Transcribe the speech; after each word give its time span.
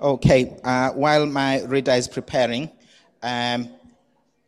Okay, 0.00 0.58
uh, 0.62 0.90
while 0.90 1.24
my 1.24 1.62
reader 1.64 1.92
is 1.92 2.06
preparing, 2.06 2.70
um, 3.22 3.70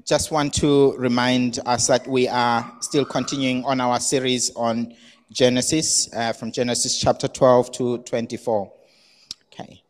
just 0.05 0.31
want 0.31 0.53
to 0.55 0.95
remind 0.97 1.59
us 1.67 1.87
that 1.87 2.07
we 2.07 2.29
are 2.29 2.71
still 2.81 3.05
continuing 3.05 3.65
on 3.65 3.81
our 3.81 3.99
series 3.99 4.51
on 4.57 4.95
Genesis, 5.31 6.13
uh, 6.15 6.33
from 6.33 6.53
Genesis 6.53 6.99
chapter 6.99 7.29
12 7.29 7.73
to 7.73 7.99
24. 7.99 8.73
Okay. 9.53 9.83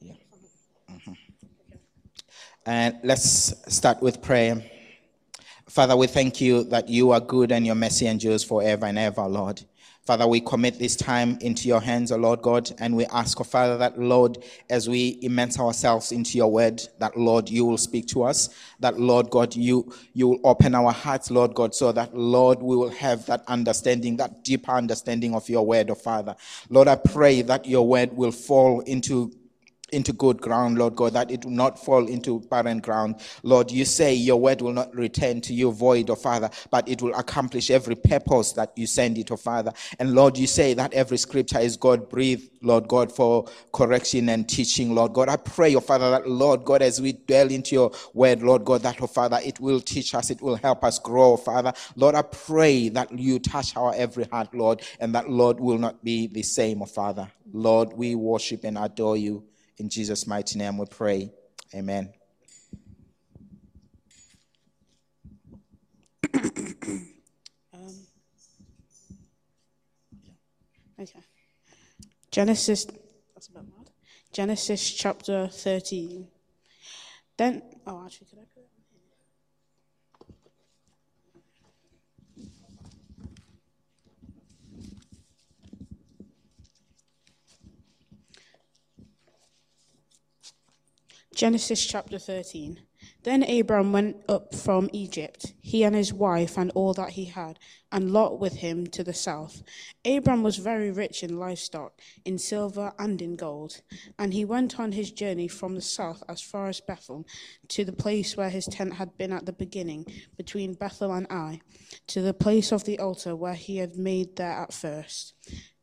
Yeah. 0.00 0.12
Mm-hmm. 0.90 1.12
And 2.66 2.98
let's 3.02 3.54
start 3.74 4.02
with 4.02 4.22
prayer. 4.22 4.62
Father, 5.68 5.96
we 5.96 6.06
thank 6.06 6.40
you 6.40 6.64
that 6.64 6.88
you 6.88 7.12
are 7.12 7.20
good 7.20 7.52
and 7.52 7.64
your 7.64 7.74
mercy 7.76 8.06
endures 8.06 8.42
forever 8.42 8.86
and 8.86 8.98
ever, 8.98 9.22
Lord. 9.26 9.62
Father, 10.06 10.26
we 10.26 10.40
commit 10.40 10.78
this 10.78 10.96
time 10.96 11.36
into 11.42 11.68
your 11.68 11.80
hands, 11.80 12.10
O 12.10 12.16
Lord 12.16 12.40
God, 12.40 12.70
and 12.78 12.96
we 12.96 13.04
ask, 13.06 13.38
O 13.40 13.44
Father, 13.44 13.76
that 13.78 13.98
Lord, 13.98 14.38
as 14.70 14.88
we 14.88 15.18
immerse 15.20 15.58
ourselves 15.58 16.10
into 16.10 16.38
your 16.38 16.50
word, 16.50 16.82
that 16.98 17.18
Lord, 17.18 17.50
you 17.50 17.66
will 17.66 17.78
speak 17.78 18.06
to 18.08 18.22
us, 18.22 18.48
that 18.80 18.98
Lord 18.98 19.28
God, 19.28 19.54
you, 19.54 19.92
you 20.14 20.28
will 20.28 20.40
open 20.42 20.74
our 20.74 20.90
hearts, 20.90 21.30
Lord 21.30 21.54
God, 21.54 21.74
so 21.74 21.92
that 21.92 22.16
Lord, 22.16 22.62
we 22.62 22.76
will 22.76 22.90
have 22.90 23.26
that 23.26 23.44
understanding, 23.46 24.16
that 24.16 24.42
deeper 24.42 24.72
understanding 24.72 25.34
of 25.34 25.48
your 25.50 25.66
word, 25.66 25.90
O 25.90 25.94
Father. 25.94 26.34
Lord, 26.70 26.88
I 26.88 26.96
pray 26.96 27.42
that 27.42 27.66
your 27.66 27.86
word 27.86 28.16
will 28.16 28.32
fall 28.32 28.80
into 28.80 29.32
into 29.92 30.12
good 30.12 30.40
ground, 30.40 30.78
Lord 30.78 30.96
God, 30.96 31.12
that 31.14 31.30
it 31.30 31.44
will 31.44 31.52
not 31.52 31.78
fall 31.82 32.06
into 32.06 32.40
barren 32.50 32.80
ground. 32.80 33.16
Lord, 33.42 33.70
you 33.70 33.84
say 33.84 34.14
your 34.14 34.40
word 34.40 34.60
will 34.62 34.72
not 34.72 34.94
return 34.94 35.40
to 35.42 35.54
you 35.54 35.72
void, 35.72 36.10
oh 36.10 36.14
Father, 36.14 36.50
but 36.70 36.88
it 36.88 37.02
will 37.02 37.14
accomplish 37.14 37.70
every 37.70 37.94
purpose 37.96 38.52
that 38.52 38.72
you 38.76 38.86
send 38.86 39.18
it, 39.18 39.30
oh 39.30 39.36
Father. 39.36 39.72
And 39.98 40.14
Lord, 40.14 40.38
you 40.38 40.46
say 40.46 40.74
that 40.74 40.92
every 40.94 41.18
scripture 41.18 41.58
is 41.58 41.76
God 41.76 42.08
breathed, 42.08 42.50
Lord 42.62 42.88
God, 42.88 43.12
for 43.12 43.46
correction 43.72 44.28
and 44.28 44.48
teaching, 44.48 44.94
Lord 44.94 45.12
God. 45.12 45.28
I 45.28 45.36
pray, 45.36 45.74
oh 45.74 45.80
Father, 45.80 46.10
that 46.10 46.28
Lord 46.28 46.64
God, 46.64 46.82
as 46.82 47.00
we 47.00 47.12
dwell 47.12 47.50
into 47.50 47.74
your 47.74 47.92
word, 48.14 48.42
Lord 48.42 48.64
God, 48.64 48.82
that, 48.82 49.00
oh 49.00 49.06
Father, 49.06 49.40
it 49.44 49.60
will 49.60 49.80
teach 49.80 50.14
us, 50.14 50.30
it 50.30 50.40
will 50.42 50.56
help 50.56 50.84
us 50.84 50.98
grow, 50.98 51.36
Father. 51.36 51.72
Lord, 51.96 52.14
I 52.14 52.22
pray 52.22 52.88
that 52.90 53.16
you 53.16 53.38
touch 53.38 53.76
our 53.76 53.94
every 53.94 54.24
heart, 54.24 54.54
Lord, 54.54 54.82
and 54.98 55.14
that, 55.14 55.28
Lord, 55.28 55.60
will 55.60 55.78
not 55.78 56.02
be 56.04 56.26
the 56.26 56.42
same, 56.42 56.82
oh 56.82 56.86
Father. 56.86 57.30
Lord, 57.52 57.92
we 57.94 58.14
worship 58.14 58.64
and 58.64 58.78
adore 58.78 59.16
you. 59.16 59.44
In 59.80 59.88
Jesus' 59.88 60.26
mighty 60.26 60.58
name 60.58 60.76
we 60.76 60.84
pray. 60.84 61.32
Amen. 61.74 62.12
um, 66.34 67.96
okay. 71.00 71.20
Genesis, 72.30 72.84
that's 73.34 73.48
a 73.48 73.52
bit 73.52 73.62
mad. 73.62 73.88
Genesis 74.34 74.90
chapter 74.90 75.48
13. 75.48 76.28
Then, 77.38 77.62
oh, 77.86 78.04
actually, 78.04 78.26
could 78.26 78.40
I 78.40 78.49
Genesis 91.40 91.86
chapter 91.86 92.18
13. 92.18 92.80
Then 93.22 93.42
Abram 93.44 93.92
went 93.92 94.16
up 94.28 94.54
from 94.54 94.90
Egypt, 94.92 95.54
he 95.62 95.84
and 95.84 95.96
his 95.96 96.12
wife 96.12 96.58
and 96.58 96.70
all 96.74 96.92
that 96.92 97.12
he 97.12 97.24
had, 97.24 97.58
and 97.90 98.10
Lot 98.10 98.38
with 98.38 98.56
him 98.56 98.86
to 98.88 99.02
the 99.02 99.14
south. 99.14 99.62
Abram 100.04 100.42
was 100.42 100.58
very 100.58 100.90
rich 100.90 101.22
in 101.22 101.38
livestock, 101.38 101.98
in 102.26 102.36
silver 102.36 102.92
and 102.98 103.22
in 103.22 103.36
gold. 103.36 103.80
And 104.18 104.34
he 104.34 104.44
went 104.44 104.78
on 104.78 104.92
his 104.92 105.12
journey 105.12 105.48
from 105.48 105.76
the 105.76 105.80
south 105.80 106.22
as 106.28 106.42
far 106.42 106.66
as 106.66 106.82
Bethel, 106.82 107.26
to 107.68 107.86
the 107.86 107.92
place 107.92 108.36
where 108.36 108.50
his 108.50 108.66
tent 108.66 108.92
had 108.92 109.16
been 109.16 109.32
at 109.32 109.46
the 109.46 109.54
beginning, 109.54 110.04
between 110.36 110.74
Bethel 110.74 111.10
and 111.10 111.26
Ai, 111.30 111.62
to 112.08 112.20
the 112.20 112.34
place 112.34 112.70
of 112.70 112.84
the 112.84 112.98
altar 112.98 113.34
where 113.34 113.54
he 113.54 113.78
had 113.78 113.96
made 113.96 114.36
there 114.36 114.52
at 114.52 114.74
first. 114.74 115.32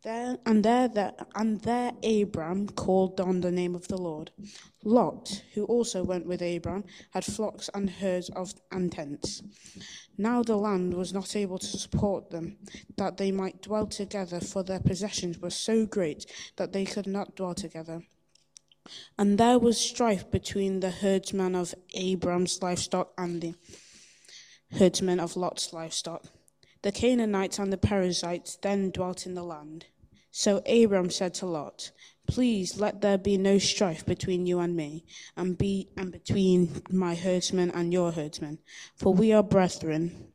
There 0.04 0.38
and 0.46 0.64
there, 0.64 0.88
there 0.88 1.14
and 1.34 1.60
there 1.62 1.92
Abram 2.04 2.70
called 2.70 3.20
on 3.20 3.42
the 3.42 3.52
name 3.52 3.74
of 3.74 3.88
the 3.88 3.98
Lord. 3.98 4.32
Lot, 4.84 5.42
who 5.54 5.66
also 5.66 6.04
went 6.04 6.28
with 6.28 6.42
Abram, 6.42 6.84
had 7.12 7.26
flocks 7.26 7.68
and 7.74 7.90
herds 7.90 8.30
of 8.30 8.54
and 8.72 8.92
tents. 8.92 9.42
Now 10.18 10.44
the 10.44 10.56
land 10.56 10.94
was 10.94 11.14
not 11.14 11.36
able 11.36 11.58
to 11.58 11.66
support 11.66 12.30
them, 12.30 12.58
that 12.96 13.18
they 13.18 13.32
might 13.32 13.64
dwell 13.64 13.88
together, 13.88 14.40
for 14.40 14.62
their 14.64 14.80
possessions 14.80 15.40
were 15.40 15.50
so 15.50 15.86
great 15.86 16.26
that 16.58 16.74
they 16.74 16.86
could 16.86 17.08
not 17.08 17.36
dwell 17.36 17.56
together. 17.56 18.04
And 19.18 19.38
there 19.38 19.60
was 19.60 19.80
strife 19.80 20.30
between 20.30 20.80
the 20.80 20.92
herdsmen 20.92 21.56
of 21.56 21.74
Abram's 21.96 22.62
livestock 22.62 23.14
and 23.18 23.42
the 23.42 23.56
herdsmen 24.72 25.20
of 25.20 25.36
Lot's 25.36 25.74
livestock. 25.74 26.26
The 26.88 26.94
Canaanites 26.94 27.60
and 27.60 27.74
the 27.74 27.78
Perizzites 27.78 28.56
then 28.62 28.92
dwelt 28.92 29.26
in 29.26 29.34
the 29.34 29.44
land. 29.44 29.88
So 30.32 30.62
Abram 30.66 31.10
said 31.10 31.34
to 31.34 31.46
Lot, 31.46 31.92
Please 32.28 32.80
let 32.80 33.02
there 33.02 33.18
be 33.18 33.38
no 33.38 33.58
strife 33.58 34.06
between 34.06 34.46
you 34.46 34.60
and 34.60 34.74
me, 34.74 35.04
and 35.36 35.58
be 35.58 35.90
and 35.98 36.14
between 36.14 36.82
my 36.90 37.14
herdsmen 37.14 37.72
and 37.72 37.92
your 37.92 38.14
herdsmen, 38.14 38.60
for 38.96 39.14
we 39.14 39.34
are 39.34 39.44
brethren. 39.44 40.32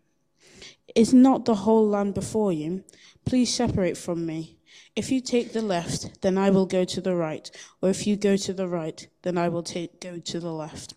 Is 0.94 1.14
not 1.14 1.46
the 1.46 1.54
whole 1.64 1.88
land 1.88 2.12
before 2.12 2.52
you? 2.52 2.84
Please 3.24 3.54
separate 3.54 3.96
from 3.96 4.26
me. 4.26 4.58
If 4.94 5.10
you 5.10 5.22
take 5.22 5.54
the 5.54 5.62
left, 5.62 6.20
then 6.20 6.36
I 6.36 6.50
will 6.50 6.66
go 6.66 6.84
to 6.84 7.00
the 7.00 7.16
right, 7.16 7.50
or 7.80 7.88
if 7.88 8.06
you 8.06 8.14
go 8.14 8.36
to 8.36 8.52
the 8.52 8.68
right, 8.68 9.08
then 9.22 9.38
I 9.38 9.48
will 9.48 9.62
take, 9.62 10.02
go 10.02 10.18
to 10.18 10.38
the 10.38 10.52
left. 10.52 10.92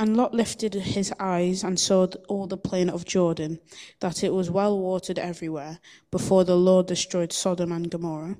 And 0.00 0.16
Lot 0.16 0.32
lifted 0.32 0.72
his 0.72 1.12
eyes 1.20 1.62
and 1.62 1.78
saw 1.78 2.06
all 2.26 2.46
the 2.46 2.56
plain 2.56 2.88
of 2.88 3.04
Jordan, 3.04 3.60
that 3.98 4.24
it 4.24 4.32
was 4.32 4.50
well 4.50 4.80
watered 4.80 5.18
everywhere, 5.18 5.78
before 6.10 6.42
the 6.42 6.56
Lord 6.56 6.86
destroyed 6.86 7.34
Sodom 7.34 7.70
and 7.70 7.90
Gomorrah. 7.90 8.38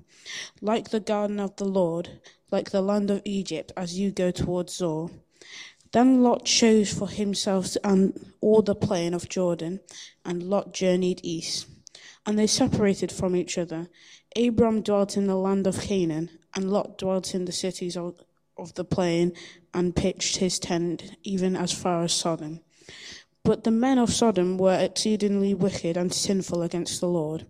Like 0.63 0.89
the 0.89 1.01
garden 1.01 1.39
of 1.39 1.55
the 1.57 1.67
Lord, 1.67 2.19
like 2.51 2.71
the 2.71 2.81
land 2.81 3.11
of 3.11 3.21
Egypt, 3.27 3.73
as 3.77 3.99
you 3.99 4.11
go 4.11 4.31
towards 4.31 4.77
Zoar. 4.77 5.11
Then 5.93 6.23
Lot 6.23 6.47
chose 6.47 6.95
for 6.95 7.11
himself 7.11 7.77
and 7.85 8.33
all 8.41 8.63
the 8.63 8.75
plain 8.75 9.13
of 9.13 9.29
Jordan, 9.29 9.81
and 10.25 10.43
Lot 10.43 10.73
journeyed 10.73 11.21
east. 11.23 11.67
And 12.25 12.39
they 12.39 12.47
separated 12.47 13.13
from 13.13 13.37
each 13.37 13.59
other. 13.59 13.91
Abram 14.35 14.81
dwelt 14.81 15.15
in 15.15 15.27
the 15.27 15.37
land 15.37 15.67
of 15.67 15.79
Canaan, 15.79 16.31
and 16.55 16.73
Lot 16.73 16.97
dwelt 16.97 17.35
in 17.35 17.45
the 17.45 17.53
cities 17.53 17.99
of, 17.99 18.19
of 18.61 18.75
the 18.75 18.85
plain 18.85 19.33
and 19.73 19.97
pitched 19.97 20.37
his 20.37 20.59
tent 20.59 21.17
even 21.23 21.57
as 21.57 21.73
far 21.73 22.03
as 22.05 22.13
Sodom. 22.13 22.61
But 23.43 23.65
the 23.65 23.71
men 23.71 23.99
of 23.99 24.13
Sodom 24.13 24.59
were 24.59 24.79
exceedingly 24.79 25.55
wicked 25.55 25.97
and 25.97 26.13
sinful 26.13 26.63
against 26.63 27.01
the 27.01 27.09
Lord. 27.09 27.47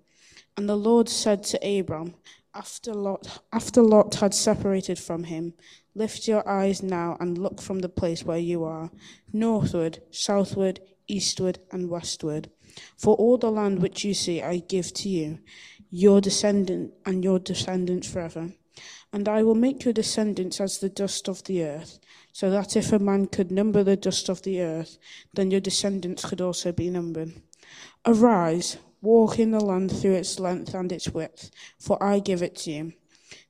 And 0.56 0.69
the 0.69 0.76
Lord 0.76 1.09
said 1.09 1.43
to 1.44 1.78
Abram, 1.78 2.15
after 2.54 2.93
Lot, 2.94 3.43
after 3.53 3.82
Lot 3.82 4.16
had 4.16 4.34
separated 4.34 4.99
from 4.99 5.25
him, 5.25 5.54
Lift 5.94 6.28
your 6.28 6.49
eyes 6.49 6.82
now 6.82 7.16
and 7.19 7.37
look 7.37 7.60
from 7.60 7.81
the 7.81 7.88
place 7.88 8.25
where 8.25 8.38
you 8.38 8.62
are, 8.65 8.91
northward, 9.32 10.00
southward, 10.10 10.81
eastward, 11.09 11.59
and 11.72 11.91
westward. 11.91 12.50
For 12.97 13.16
all 13.16 13.38
the 13.38 13.50
land 13.50 13.82
which 13.82 14.04
you 14.04 14.15
see 14.15 14.41
I 14.41 14.59
give 14.59 14.93
to 14.94 15.09
you, 15.09 15.41
your 15.91 16.20
descendant 16.20 16.94
and 17.04 17.25
your 17.25 17.41
descendants 17.41 18.09
forever. 18.09 18.53
And 19.12 19.28
I 19.28 19.43
will 19.43 19.56
make 19.56 19.84
your 19.84 19.93
descendants 19.93 20.60
as 20.60 20.78
the 20.78 20.88
dust 20.88 21.28
of 21.28 21.43
the 21.44 21.65
earth, 21.65 21.98
so 22.32 22.48
that 22.50 22.76
if 22.76 22.93
a 22.93 22.98
man 22.98 23.26
could 23.26 23.50
number 23.50 23.82
the 23.82 23.97
dust 23.97 24.28
of 24.28 24.43
the 24.43 24.60
earth, 24.60 24.98
then 25.34 25.50
your 25.50 25.60
descendants 25.60 26.25
could 26.25 26.41
also 26.41 26.71
be 26.71 26.91
numbered. 26.91 27.32
Arise, 28.06 28.78
walk 29.03 29.38
in 29.38 29.50
the 29.50 29.60
land 29.60 29.91
through 29.91 30.15
its 30.15 30.38
length 30.38 30.75
and 30.75 30.93
its 30.93 31.09
width, 31.09 31.50
for 31.78 32.00
I 32.03 32.20
give 32.20 32.43
it 32.43 32.56
to 32.56 32.70
you. 32.70 32.93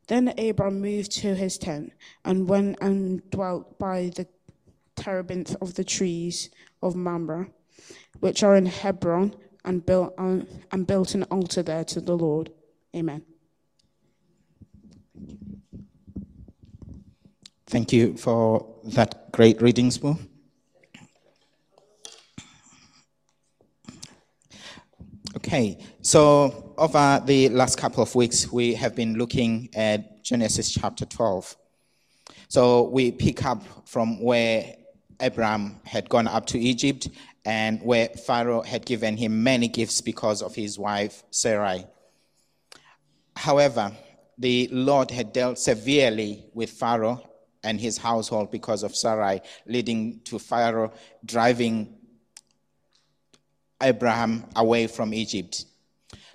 Then 0.07 0.35
Abram 0.39 0.81
moved 0.81 1.13
to 1.13 1.35
his 1.35 1.59
tent 1.59 1.93
and 2.25 2.49
went 2.49 2.79
and 2.81 3.29
dwelt 3.31 3.79
by 3.79 4.11
the 4.17 4.27
terebinth 4.97 5.55
of 5.61 5.75
the 5.75 5.85
trees 5.85 6.51
of 6.83 6.97
Mamre, 6.97 7.51
which 8.19 8.43
are 8.43 8.57
in 8.57 8.67
Hebron, 8.67 9.37
and 9.65 9.85
built, 9.85 10.15
and 10.19 10.87
built 10.87 11.15
an 11.15 11.25
altar 11.25 11.63
there 11.63 11.85
to 11.85 12.01
the 12.01 12.17
Lord. 12.17 12.51
Amen. 12.97 13.23
Thank 17.71 17.93
you 17.93 18.17
for 18.17 18.67
that 18.83 19.31
great 19.31 19.63
reading, 19.63 19.91
Spoo. 19.91 20.19
Okay, 25.37 25.79
so 26.03 26.75
over 26.77 27.23
the 27.25 27.49
last 27.51 27.79
couple 27.79 28.03
of 28.03 28.13
weeks, 28.17 28.51
we 28.51 28.75
have 28.75 28.97
been 28.97 29.15
looking 29.15 29.69
at 29.73 30.25
Genesis 30.25 30.73
chapter 30.73 31.07
12. 31.07 31.57
So 32.49 32.89
we 32.89 33.13
pick 33.13 33.45
up 33.45 33.63
from 33.87 34.21
where 34.21 34.75
Abraham 35.21 35.77
had 35.85 36.09
gone 36.09 36.27
up 36.27 36.47
to 36.47 36.59
Egypt 36.59 37.09
and 37.45 37.81
where 37.83 38.09
Pharaoh 38.09 38.63
had 38.63 38.85
given 38.85 39.17
him 39.17 39.45
many 39.45 39.69
gifts 39.69 40.01
because 40.01 40.43
of 40.43 40.57
his 40.57 40.77
wife 40.77 41.23
Sarai. 41.31 41.87
However, 43.37 43.93
the 44.39 44.69
Lord 44.73 45.13
had 45.13 45.33
dealt 45.33 45.61
severely 45.61 46.47
with 46.53 46.71
Pharaoh 46.71 47.30
and 47.63 47.81
his 47.81 47.99
household 47.99 48.51
because 48.51 48.83
of 48.83 48.97
Sarai, 48.97 49.41
leading 49.67 50.21
to 50.25 50.39
Pharaoh 50.39 50.93
driving 51.25 51.95
Abraham 53.83 54.45
away 54.57 54.87
from 54.87 55.15
Egypt. 55.15 55.65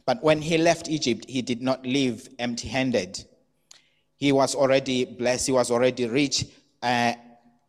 But 0.05 0.23
when 0.23 0.41
he 0.41 0.57
left 0.57 0.87
Egypt, 0.87 1.25
he 1.27 1.41
did 1.41 1.61
not 1.61 1.85
leave 1.85 2.29
empty 2.37 2.67
handed. 2.67 3.23
He 4.17 4.31
was 4.31 4.55
already 4.55 5.05
blessed, 5.05 5.47
he 5.47 5.51
was 5.51 5.71
already 5.71 6.07
rich. 6.07 6.45
Uh, 6.81 7.13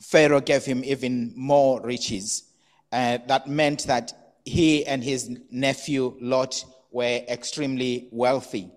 Pharaoh 0.01 0.41
gave 0.41 0.65
him 0.65 0.85
even 0.85 1.33
more 1.35 1.81
riches. 1.81 2.45
Uh, 2.93 3.19
that 3.27 3.49
meant 3.49 3.85
that 3.87 4.13
he 4.45 4.87
and 4.87 5.03
his 5.03 5.31
nephew 5.51 6.17
Lot 6.21 6.65
were 6.93 7.23
extremely 7.29 8.09
wealthy. 8.13 8.71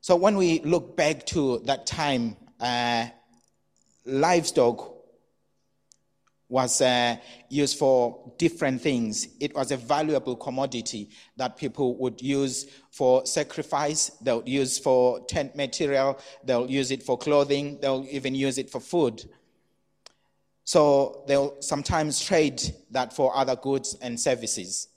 So 0.00 0.14
when 0.14 0.36
we 0.36 0.60
look 0.60 0.96
back 0.96 1.26
to 1.26 1.60
that 1.64 1.86
time, 1.86 2.36
uh, 2.60 3.06
livestock 4.06 4.96
was 6.48 6.80
uh, 6.80 7.16
used 7.48 7.76
for 7.76 8.32
different 8.38 8.80
things. 8.80 9.28
It 9.40 9.54
was 9.54 9.72
a 9.72 9.76
valuable 9.76 10.36
commodity 10.36 11.10
that 11.36 11.56
people 11.56 11.96
would 11.98 12.22
use 12.22 12.66
for 12.90 13.26
sacrifice, 13.26 14.10
they'll 14.22 14.46
use 14.46 14.78
for 14.78 15.20
tent 15.26 15.56
material, 15.56 16.20
they'll 16.44 16.70
use 16.70 16.92
it 16.92 17.02
for 17.02 17.18
clothing, 17.18 17.78
they'll 17.80 18.06
even 18.08 18.34
use 18.34 18.58
it 18.58 18.70
for 18.70 18.80
food. 18.80 19.24
So 20.64 21.24
they'll 21.26 21.60
sometimes 21.60 22.20
trade 22.24 22.62
that 22.90 23.12
for 23.12 23.36
other 23.36 23.56
goods 23.56 23.96
and 24.00 24.18
services, 24.18 24.88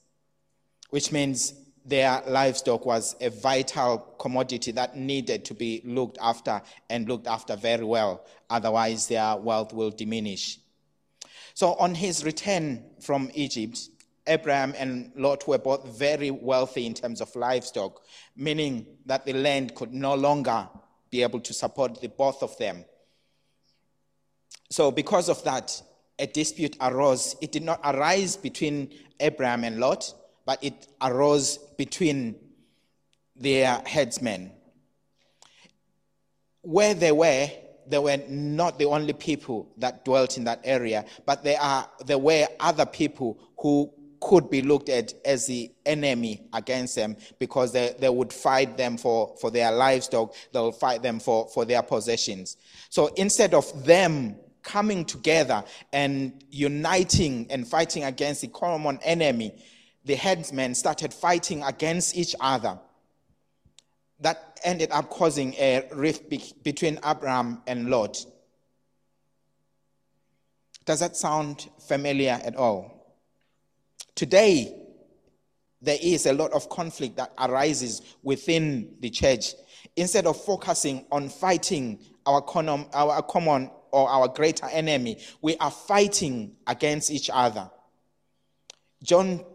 which 0.91 1.11
means 1.11 1.53
their 1.85 2.21
livestock 2.27 2.85
was 2.85 3.15
a 3.21 3.29
vital 3.29 3.97
commodity 4.19 4.71
that 4.73 4.95
needed 4.95 5.45
to 5.45 5.53
be 5.53 5.81
looked 5.83 6.17
after 6.21 6.61
and 6.89 7.07
looked 7.07 7.27
after 7.27 7.55
very 7.55 7.83
well. 7.83 8.25
Otherwise, 8.49 9.07
their 9.07 9.35
wealth 9.37 9.73
will 9.73 9.91
diminish. 9.91 10.59
So, 11.53 11.73
on 11.75 11.95
his 11.95 12.23
return 12.23 12.83
from 12.99 13.29
Egypt, 13.33 13.89
Abraham 14.27 14.73
and 14.77 15.11
Lot 15.15 15.47
were 15.47 15.57
both 15.57 15.85
very 15.97 16.31
wealthy 16.31 16.85
in 16.85 16.93
terms 16.93 17.21
of 17.21 17.35
livestock, 17.35 18.01
meaning 18.35 18.85
that 19.05 19.25
the 19.25 19.33
land 19.33 19.75
could 19.75 19.93
no 19.93 20.15
longer 20.15 20.69
be 21.09 21.23
able 21.23 21.39
to 21.41 21.53
support 21.53 21.99
the 21.99 22.07
both 22.09 22.43
of 22.43 22.57
them. 22.57 22.85
So, 24.69 24.91
because 24.91 25.29
of 25.29 25.43
that, 25.43 25.81
a 26.19 26.27
dispute 26.27 26.75
arose. 26.81 27.35
It 27.41 27.51
did 27.51 27.63
not 27.63 27.79
arise 27.83 28.35
between 28.35 28.91
Abraham 29.19 29.63
and 29.63 29.79
Lot, 29.79 30.13
but 30.45 30.63
it 30.63 30.87
arose 31.01 31.57
between 31.77 32.35
their 33.35 33.81
headsmen. 33.85 34.51
Where 36.61 36.93
they 36.93 37.13
were, 37.13 37.49
they 37.89 37.99
were 37.99 38.17
not 38.27 38.77
the 38.77 38.85
only 38.85 39.13
people 39.13 39.71
that 39.77 40.05
dwelt 40.05 40.37
in 40.37 40.43
that 40.45 40.61
area, 40.63 41.05
but 41.25 41.43
there, 41.43 41.59
are, 41.59 41.89
there 42.05 42.17
were 42.17 42.47
other 42.59 42.85
people 42.85 43.37
who 43.57 43.91
could 44.21 44.49
be 44.49 44.61
looked 44.61 44.89
at 44.89 45.13
as 45.25 45.47
the 45.47 45.71
enemy 45.85 46.41
against 46.53 46.95
them 46.95 47.15
because 47.39 47.71
they, 47.71 47.95
they 47.99 48.09
would 48.09 48.33
fight 48.33 48.77
them 48.77 48.97
for, 48.97 49.35
for 49.39 49.49
their 49.49 49.71
livestock, 49.71 50.33
they 50.51 50.59
will 50.59 50.71
fight 50.71 51.01
them 51.01 51.19
for, 51.19 51.47
for 51.49 51.65
their 51.65 51.81
possessions. 51.81 52.57
So 52.89 53.07
instead 53.15 53.53
of 53.53 53.85
them 53.85 54.35
coming 54.61 55.05
together 55.05 55.63
and 55.93 56.43
uniting 56.49 57.47
and 57.49 57.67
fighting 57.67 58.03
against 58.03 58.41
the 58.41 58.47
common 58.47 58.99
enemy, 59.03 59.53
the 60.05 60.15
headsmen 60.15 60.75
started 60.75 61.13
fighting 61.13 61.63
against 61.63 62.15
each 62.15 62.35
other 62.39 62.77
that 64.21 64.59
ended 64.63 64.91
up 64.91 65.09
causing 65.09 65.53
a 65.55 65.87
rift 65.93 66.29
be- 66.29 66.53
between 66.63 66.99
Abraham 67.05 67.61
and 67.67 67.89
Lot. 67.89 68.25
Does 70.85 70.99
that 70.99 71.15
sound 71.15 71.69
familiar 71.87 72.39
at 72.43 72.55
all? 72.55 73.15
Today, 74.15 74.75
there 75.81 75.97
is 76.01 76.25
a 76.25 76.33
lot 76.33 76.51
of 76.51 76.69
conflict 76.69 77.17
that 77.17 77.31
arises 77.39 78.01
within 78.23 78.95
the 78.99 79.09
church. 79.09 79.53
Instead 79.95 80.25
of 80.25 80.41
focusing 80.43 81.05
on 81.11 81.29
fighting 81.29 81.99
our, 82.25 82.41
common, 82.41 82.85
our 82.93 83.21
common 83.21 83.71
or 83.91 84.09
our 84.09 84.27
greater 84.27 84.65
enemy, 84.67 85.17
we 85.41 85.55
are 85.57 85.71
fighting 85.71 86.55
against 86.67 87.11
each 87.11 87.29
other. 87.31 87.69
John 89.01 89.45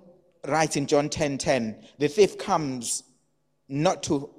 writes 0.46 0.76
in 0.76 0.86
John 0.86 1.08
10:10, 1.08 1.10
10, 1.10 1.38
10, 1.38 1.84
the 1.98 2.08
thief 2.08 2.38
comes 2.38 3.02
not 3.68 4.02
to 4.04 4.30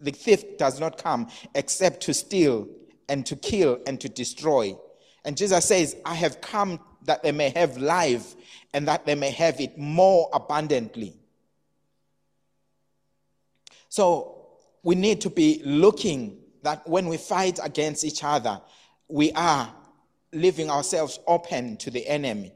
the 0.00 0.10
thief 0.10 0.58
does 0.58 0.80
not 0.80 1.02
come 1.02 1.28
except 1.54 2.02
to 2.02 2.14
steal 2.14 2.68
and 3.08 3.24
to 3.26 3.36
kill 3.36 3.78
and 3.86 4.00
to 4.00 4.08
destroy. 4.08 4.76
And 5.24 5.36
Jesus 5.36 5.64
says, 5.64 5.96
I 6.04 6.14
have 6.14 6.40
come 6.40 6.80
that 7.04 7.22
they 7.22 7.32
may 7.32 7.50
have 7.50 7.76
life 7.76 8.34
and 8.72 8.88
that 8.88 9.06
they 9.06 9.14
may 9.14 9.30
have 9.30 9.60
it 9.60 9.78
more 9.78 10.28
abundantly. 10.32 11.14
So 13.88 14.46
we 14.82 14.94
need 14.94 15.20
to 15.22 15.30
be 15.30 15.62
looking 15.64 16.38
that 16.62 16.86
when 16.88 17.06
we 17.06 17.16
fight 17.16 17.58
against 17.62 18.04
each 18.04 18.24
other, 18.24 18.60
we 19.08 19.32
are 19.32 19.72
leaving 20.32 20.70
ourselves 20.70 21.20
open 21.26 21.76
to 21.78 21.90
the 21.90 22.06
enemy. 22.06 22.52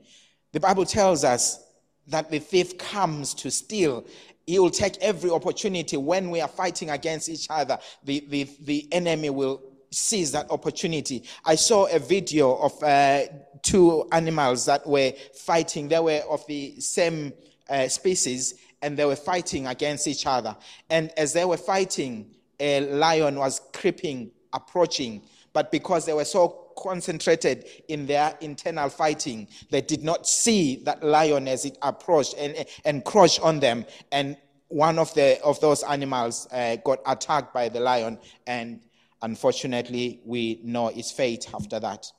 The 0.53 0.61
Bible 0.61 0.85
tells 0.85 1.25
us 1.25 1.63
that 2.09 2.31
the 2.31 2.39
thief 2.39 2.79
comes 2.79 3.35
to 3.35 3.51
steal 3.51 4.05
he 4.49 4.59
will 4.59 4.71
take 4.71 4.97
every 5.03 5.29
opportunity 5.31 5.99
when 5.99 6.31
we 6.31 6.41
are 6.41 6.49
fighting 6.49 6.89
against 6.89 7.29
each 7.29 7.49
other. 7.51 7.79
The, 8.03 8.25
the, 8.31 8.49
the 8.63 8.89
enemy 8.93 9.29
will 9.29 9.63
seize 9.91 10.33
that 10.33 10.51
opportunity. 10.51 11.25
I 11.45 11.55
saw 11.57 11.85
a 11.95 11.99
video 11.99 12.55
of 12.55 12.83
uh, 12.83 13.25
two 13.61 14.09
animals 14.11 14.65
that 14.65 14.87
were 14.87 15.13
fighting. 15.35 15.89
They 15.89 16.01
were 16.01 16.23
of 16.31 16.47
the 16.47 16.81
same 16.81 17.35
uh, 17.69 17.89
species 17.89 18.55
and 18.81 18.97
they 18.97 19.05
were 19.05 19.17
fighting 19.17 19.67
against 19.67 20.09
each 20.09 20.25
other. 20.25 20.57
And 20.89 21.11
as 21.19 21.35
they 21.35 21.45
were 21.45 21.59
fighting, 21.59 22.35
a 22.59 22.81
lion 22.81 23.39
was 23.39 23.61
creeping, 23.75 24.31
approaching. 24.55 25.21
But 25.53 25.71
because 25.71 26.07
they 26.07 26.15
were 26.15 26.25
so 26.25 26.68
concentrated 26.79 27.67
in 27.89 28.07
their 28.07 28.37
internal 28.41 28.89
fighting. 28.89 29.49
They 29.71 29.81
did 29.81 30.03
not 30.03 30.27
see 30.27 30.77
that 30.85 31.03
lion 31.03 31.49
as 31.49 31.65
it 31.65 31.77
approached 31.83 32.35
and, 32.39 32.65
and 32.85 33.05
crushed 33.05 33.41
on 33.41 33.61
them. 33.61 33.85
And 34.13 34.37
one 34.69 34.99
of, 34.99 35.13
the, 35.15 35.43
of 35.43 35.61
those 35.61 35.83
animals 35.83 36.47
uh, 36.53 36.77
got 36.85 37.01
attacked 37.07 37.53
by 37.53 37.69
the 37.69 37.81
lion, 37.81 38.19
and 38.47 38.81
unfortunately, 39.23 40.21
we 40.25 40.61
know 40.63 40.89
its 40.89 41.11
fate 41.11 41.49
after 41.55 41.81
that. 41.81 42.11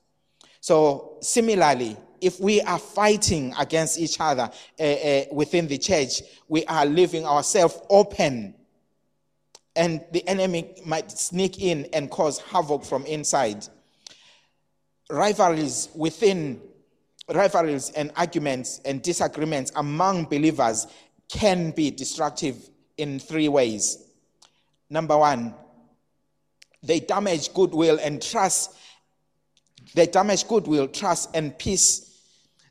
So, 0.61 1.17
similarly, 1.21 1.95
if 2.19 2.39
we 2.39 2.59
are 2.61 2.79
fighting 2.79 3.53
against 3.57 3.97
each 3.97 4.17
other 4.19 4.51
uh, 4.79 4.83
uh, 4.83 5.23
within 5.31 5.67
the 5.67 5.77
church, 5.77 6.21
we 6.49 6.65
are 6.65 6.85
leaving 6.85 7.25
ourselves 7.25 7.79
open, 7.89 8.55
and 9.75 10.03
the 10.11 10.27
enemy 10.27 10.81
might 10.85 11.11
sneak 11.11 11.61
in 11.61 11.87
and 11.93 12.09
cause 12.09 12.39
havoc 12.39 12.83
from 12.83 13.05
inside 13.05 13.65
rivalries 15.09 15.89
within 15.95 16.61
rivalries 17.33 17.91
and 17.91 18.11
arguments 18.15 18.81
and 18.85 19.01
disagreements 19.01 19.71
among 19.75 20.25
believers 20.25 20.87
can 21.29 21.71
be 21.71 21.91
destructive 21.91 22.69
in 22.97 23.19
three 23.19 23.47
ways. 23.47 24.03
Number 24.89 25.17
one, 25.17 25.53
they 26.81 26.99
damage 26.99 27.53
goodwill 27.53 27.99
and 28.01 28.21
trust. 28.21 28.75
They 29.93 30.07
damage 30.07 30.47
goodwill, 30.47 30.87
trust, 30.87 31.29
and 31.35 31.57
peace, 31.57 32.19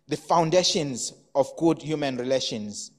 the 0.09 0.17
foundations 0.17 1.13
of 1.35 1.51
good 1.57 1.81
human 1.81 2.17
relations. 2.17 2.91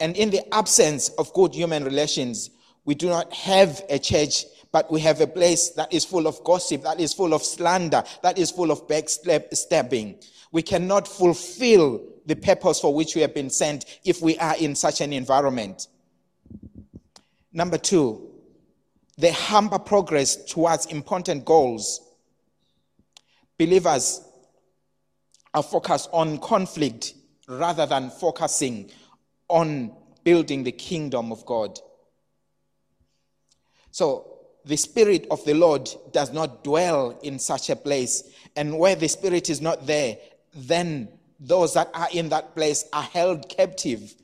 And 0.00 0.16
in 0.16 0.30
the 0.30 0.42
absence 0.54 1.08
of 1.10 1.32
good 1.32 1.54
human 1.54 1.84
relations, 1.84 2.50
we 2.84 2.94
do 2.94 3.08
not 3.08 3.32
have 3.32 3.82
a 3.90 3.98
church 3.98 4.44
but 4.72 4.90
we 4.90 5.00
have 5.00 5.20
a 5.20 5.26
place 5.26 5.70
that 5.70 5.92
is 5.92 6.04
full 6.04 6.26
of 6.26 6.42
gossip, 6.44 6.82
that 6.82 7.00
is 7.00 7.14
full 7.14 7.32
of 7.32 7.42
slander, 7.42 8.02
that 8.22 8.38
is 8.38 8.50
full 8.50 8.70
of 8.70 8.86
backstabbing. 8.86 10.24
We 10.52 10.62
cannot 10.62 11.08
fulfill 11.08 12.02
the 12.26 12.36
purpose 12.36 12.80
for 12.80 12.94
which 12.94 13.14
we 13.14 13.22
have 13.22 13.34
been 13.34 13.50
sent 13.50 13.84
if 14.04 14.20
we 14.20 14.38
are 14.38 14.56
in 14.56 14.74
such 14.74 15.00
an 15.00 15.12
environment. 15.12 15.88
Number 17.52 17.78
two, 17.78 18.30
they 19.16 19.32
hamper 19.32 19.78
progress 19.78 20.36
towards 20.44 20.86
important 20.86 21.44
goals. 21.44 22.00
Believers 23.58 24.22
are 25.54 25.62
focused 25.62 26.08
on 26.12 26.38
conflict 26.38 27.14
rather 27.48 27.86
than 27.86 28.10
focusing 28.10 28.90
on 29.48 29.92
building 30.22 30.62
the 30.62 30.72
kingdom 30.72 31.32
of 31.32 31.44
God. 31.46 31.80
So, 33.90 34.37
the 34.64 34.76
Spirit 34.76 35.26
of 35.30 35.44
the 35.44 35.54
Lord 35.54 35.88
does 36.12 36.32
not 36.32 36.64
dwell 36.64 37.18
in 37.22 37.38
such 37.38 37.70
a 37.70 37.76
place. 37.76 38.24
And 38.56 38.78
where 38.78 38.96
the 38.96 39.08
Spirit 39.08 39.50
is 39.50 39.60
not 39.60 39.86
there, 39.86 40.18
then 40.54 41.08
those 41.40 41.74
that 41.74 41.90
are 41.94 42.08
in 42.12 42.28
that 42.30 42.54
place 42.54 42.84
are 42.92 43.02
held 43.02 43.48
captive. 43.48 44.14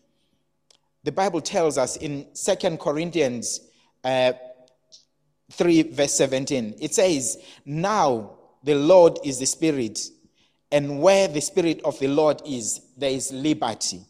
The 1.04 1.12
Bible 1.12 1.40
tells 1.40 1.78
us 1.78 1.96
in 1.96 2.26
Second 2.34 2.80
Corinthians 2.80 3.60
uh, 4.02 4.32
3, 5.52 5.82
verse 5.92 6.14
17. 6.14 6.76
It 6.80 6.94
says, 6.94 7.38
Now 7.64 8.38
the 8.62 8.74
Lord 8.74 9.18
is 9.24 9.38
the 9.38 9.46
Spirit, 9.46 10.00
and 10.72 11.00
where 11.00 11.28
the 11.28 11.40
Spirit 11.40 11.80
of 11.84 11.98
the 11.98 12.08
Lord 12.08 12.42
is, 12.46 12.80
there 12.96 13.10
is 13.10 13.32
liberty. 13.32 14.00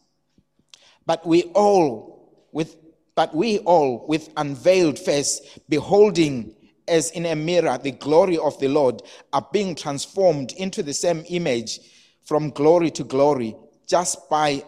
But 1.04 1.26
we 1.26 1.42
all, 1.54 2.46
with 2.52 2.76
but 3.14 3.34
we 3.34 3.58
all, 3.60 4.04
with 4.08 4.30
unveiled 4.36 4.98
face, 4.98 5.40
beholding 5.68 6.54
as 6.88 7.10
in 7.12 7.26
a 7.26 7.36
mirror 7.36 7.78
the 7.78 7.92
glory 7.92 8.38
of 8.38 8.58
the 8.58 8.68
Lord, 8.68 9.02
are 9.32 9.46
being 9.52 9.74
transformed 9.74 10.52
into 10.52 10.82
the 10.82 10.92
same 10.92 11.24
image 11.28 11.80
from 12.24 12.50
glory 12.50 12.90
to 12.92 13.04
glory, 13.04 13.54
just 13.86 14.28
by 14.28 14.64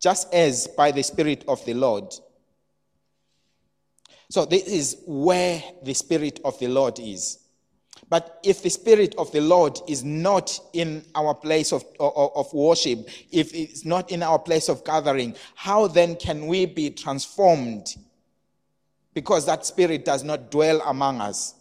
just 0.00 0.32
as 0.32 0.68
by 0.68 0.92
the 0.92 1.02
Spirit 1.02 1.44
of 1.48 1.64
the 1.64 1.74
Lord. 1.74 2.14
So 4.30 4.44
this 4.44 4.64
is 4.64 5.02
where 5.06 5.62
the 5.82 5.94
Spirit 5.94 6.40
of 6.44 6.58
the 6.58 6.68
Lord 6.68 7.00
is. 7.00 7.38
But 8.08 8.40
if 8.44 8.62
the 8.62 8.70
Spirit 8.70 9.14
of 9.18 9.30
the 9.32 9.40
Lord 9.40 9.78
is 9.88 10.04
not 10.04 10.58
in 10.72 11.04
our 11.14 11.34
place 11.34 11.72
of, 11.72 11.84
of, 12.00 12.32
of, 12.34 12.52
worship, 12.52 13.08
if 13.30 13.54
it's 13.54 13.84
not 13.84 14.10
in 14.10 14.22
our 14.22 14.38
place 14.38 14.68
of 14.68 14.84
gathering, 14.84 15.34
how 15.54 15.86
then 15.86 16.16
can 16.16 16.46
we 16.46 16.66
be 16.66 16.90
transformed? 16.90 17.96
Because 19.14 19.46
that 19.46 19.66
Spirit 19.66 20.04
does 20.04 20.24
not 20.24 20.50
dwell 20.50 20.80
among 20.82 21.20
us. 21.20 21.54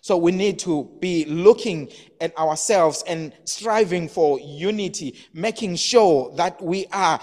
So 0.00 0.18
we 0.18 0.32
need 0.32 0.58
to 0.60 0.90
be 1.00 1.24
looking 1.24 1.90
at 2.20 2.36
ourselves 2.36 3.02
and 3.06 3.32
striving 3.44 4.08
for 4.08 4.38
unity, 4.38 5.16
making 5.32 5.76
sure 5.76 6.30
that 6.36 6.60
we 6.60 6.86
are 6.92 7.18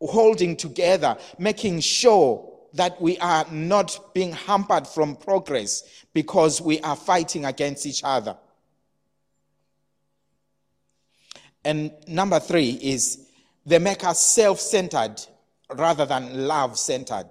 holding 0.00 0.56
together, 0.56 1.18
making 1.38 1.80
sure 1.80 2.53
that 2.74 3.00
we 3.00 3.16
are 3.18 3.46
not 3.50 4.12
being 4.14 4.32
hampered 4.32 4.86
from 4.86 5.16
progress 5.16 6.04
because 6.12 6.60
we 6.60 6.80
are 6.80 6.96
fighting 6.96 7.44
against 7.44 7.86
each 7.86 8.02
other. 8.04 8.36
And 11.64 11.92
number 12.06 12.40
three 12.40 12.70
is 12.70 13.26
they 13.64 13.78
make 13.78 14.04
us 14.04 14.20
self 14.22 14.60
centered 14.60 15.24
rather 15.72 16.04
than 16.04 16.46
love 16.46 16.78
centered. 16.78 17.30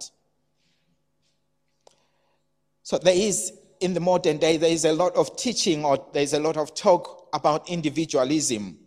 So 2.81 2.97
there 2.97 3.15
is, 3.15 3.53
in 3.79 3.93
the 3.93 3.99
modern 3.99 4.37
day, 4.37 4.57
there 4.57 4.71
is 4.71 4.85
a 4.85 4.93
lot 4.93 5.15
of 5.15 5.37
teaching 5.37 5.85
or 5.85 6.05
there's 6.13 6.33
a 6.33 6.39
lot 6.39 6.57
of 6.57 6.73
talk 6.73 7.27
about 7.33 7.69
individualism 7.69 8.77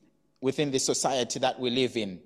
within 0.41 0.71
the 0.71 0.79
society 0.79 1.39
that 1.39 1.61
we 1.61 1.71
live 1.71 1.97
in 1.97 2.21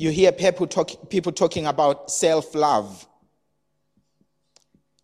you 0.00 0.10
hear 0.10 0.32
people, 0.32 0.66
talk, 0.66 1.10
people 1.10 1.30
talking 1.30 1.66
about 1.66 2.10
self 2.10 2.54
love. 2.54 3.06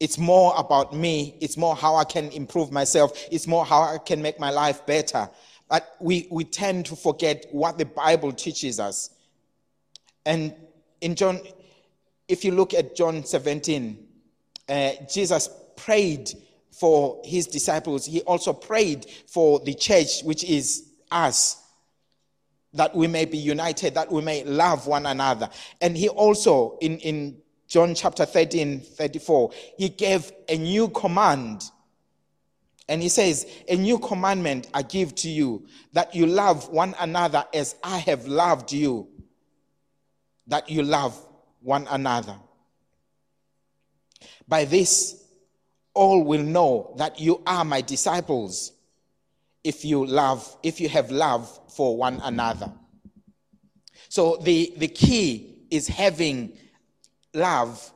It's 0.00 0.16
more 0.16 0.54
about 0.56 0.94
me. 0.94 1.36
It's 1.42 1.58
more 1.58 1.76
how 1.76 1.96
I 1.96 2.04
can 2.04 2.30
improve 2.30 2.72
myself. 2.72 3.12
It's 3.30 3.46
more 3.46 3.66
how 3.66 3.82
I 3.82 3.98
can 3.98 4.22
make 4.22 4.40
my 4.40 4.48
life 4.48 4.86
better. 4.86 5.28
But 5.68 5.96
we, 6.00 6.26
we 6.30 6.44
tend 6.44 6.86
to 6.86 6.96
forget 6.96 7.44
what 7.52 7.76
the 7.76 7.84
Bible 7.84 8.32
teaches 8.32 8.80
us. 8.80 9.10
And 10.24 10.54
in 11.02 11.14
John, 11.14 11.40
if 12.26 12.42
you 12.42 12.52
look 12.52 12.72
at 12.72 12.96
John 12.96 13.22
17, 13.22 13.98
uh, 14.66 14.90
Jesus 15.12 15.50
prayed 15.76 16.30
for 16.70 17.20
his 17.22 17.46
disciples. 17.46 18.06
He 18.06 18.22
also 18.22 18.54
prayed 18.54 19.04
for 19.26 19.60
the 19.60 19.74
church, 19.74 20.22
which 20.22 20.42
is 20.42 20.86
us 21.10 21.65
that 22.76 22.94
we 22.94 23.06
may 23.06 23.24
be 23.24 23.38
united, 23.38 23.94
that 23.94 24.10
we 24.10 24.22
may 24.22 24.44
love 24.44 24.86
one 24.86 25.06
another. 25.06 25.48
And 25.80 25.96
he 25.96 26.08
also, 26.08 26.78
in, 26.80 26.98
in 26.98 27.38
John 27.68 27.94
chapter 27.94 28.24
13, 28.24 28.80
34, 28.80 29.50
he 29.76 29.88
gave 29.88 30.30
a 30.48 30.56
new 30.56 30.88
command. 30.88 31.64
And 32.88 33.02
he 33.02 33.08
says, 33.08 33.46
A 33.68 33.76
new 33.76 33.98
commandment 33.98 34.68
I 34.72 34.82
give 34.82 35.14
to 35.16 35.28
you, 35.28 35.66
that 35.92 36.14
you 36.14 36.26
love 36.26 36.68
one 36.68 36.94
another 37.00 37.44
as 37.52 37.74
I 37.82 37.98
have 37.98 38.26
loved 38.26 38.72
you, 38.72 39.08
that 40.46 40.70
you 40.70 40.82
love 40.82 41.20
one 41.60 41.86
another. 41.90 42.36
By 44.46 44.64
this, 44.64 45.24
all 45.94 46.22
will 46.22 46.42
know 46.42 46.94
that 46.98 47.18
you 47.18 47.42
are 47.46 47.64
my 47.64 47.80
disciples 47.80 48.72
if 49.66 49.84
you 49.84 50.06
love, 50.06 50.56
if 50.62 50.80
you 50.80 50.88
have 50.88 51.10
love 51.10 51.60
for 51.74 51.96
one 51.96 52.20
another. 52.22 52.72
So 54.08 54.36
the, 54.36 54.72
the 54.76 54.86
key 54.86 55.66
is 55.70 55.88
having 55.88 56.56
love. 57.34 57.92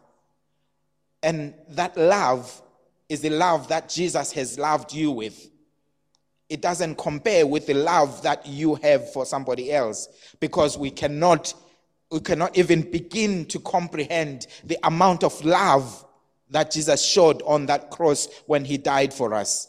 And 1.23 1.55
that 1.69 1.97
love 1.97 2.61
is 3.09 3.21
the 3.21 3.31
love 3.31 3.69
that 3.69 3.89
Jesus 3.89 4.33
has 4.33 4.59
loved 4.59 4.93
you 4.93 5.12
with. 5.12 5.49
It 6.49 6.61
doesn't 6.61 6.97
compare 6.99 7.47
with 7.47 7.69
the 7.69 7.75
love 7.75 8.23
that 8.25 8.45
you 8.47 8.75
have 8.77 9.12
for 9.12 9.25
somebody 9.25 9.73
else 9.73 10.09
because 10.41 10.77
we 10.77 10.91
cannot 10.91 11.55
we 12.11 12.19
cannot 12.19 12.59
even 12.59 12.91
begin 12.91 13.45
to 13.47 13.61
comprehend 13.61 14.49
the 14.65 14.77
amount 14.83 15.23
of 15.23 15.45
love 15.45 16.05
that 16.50 16.73
Jesus 16.73 17.05
showed 17.05 17.41
on 17.43 17.67
that 17.67 17.93
cross 17.93 18.27
when 18.47 18.65
he 18.65 18.77
died 18.77 19.15
for 19.15 19.33
us. 19.33 19.69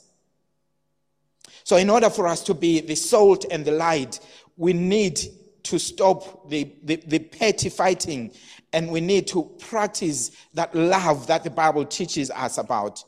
So, 1.63 1.77
in 1.77 1.89
order 1.89 2.10
for 2.10 2.27
us 2.27 2.41
to 2.44 2.53
be 2.53 2.82
the 2.82 2.96
salt 2.96 3.46
and 3.51 3.63
the 3.65 3.72
light, 3.72 4.20
we 4.58 4.74
need 4.74 5.20
to 5.63 5.80
stop 5.80 6.50
the, 6.50 6.72
the, 6.84 6.96
the, 7.08 7.20
petty 7.20 7.70
fighting 7.70 8.32
and 8.74 8.89
we 8.89 9.00
need 9.00 9.27
to 9.27 9.44
practice 9.60 10.32
that 10.53 10.74
love 10.74 11.27
that 11.27 11.44
the 11.44 11.50
Bible 11.50 11.86
teaches 11.86 12.32
us 12.32 12.58
about. 12.58 13.03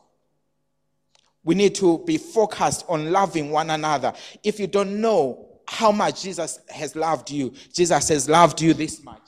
We 1.44 1.56
need 1.56 1.76
to 1.76 2.00
be 2.06 2.18
focused 2.18 2.86
on 2.88 3.12
loving 3.12 3.50
one 3.52 3.70
another. 3.70 4.14
If 4.44 4.60
you 4.60 4.68
don't 4.68 5.02
know 5.02 5.50
how 5.68 5.92
much 5.92 6.24
Jesus 6.24 6.60
has 6.70 6.96
loved 6.96 7.32
you, 7.32 7.54
Jesus 7.74 8.10
has 8.10 8.30
loved 8.30 8.62
you 8.62 8.74
this 8.74 9.04
much. 9.04 9.22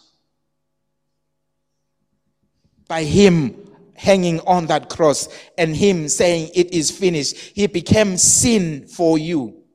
By 2.88 3.04
Him 3.04 3.75
hanging 3.96 4.40
on 4.42 4.68
that 4.68 4.90
cross 4.90 5.28
and 5.58 5.76
him 5.76 6.08
saying, 6.08 6.52
It 6.54 6.74
is 6.74 6.92
finished. 6.92 7.36
He 7.38 7.68
became 7.68 8.18
sin 8.18 8.88
for 8.88 9.18
you 9.18 9.66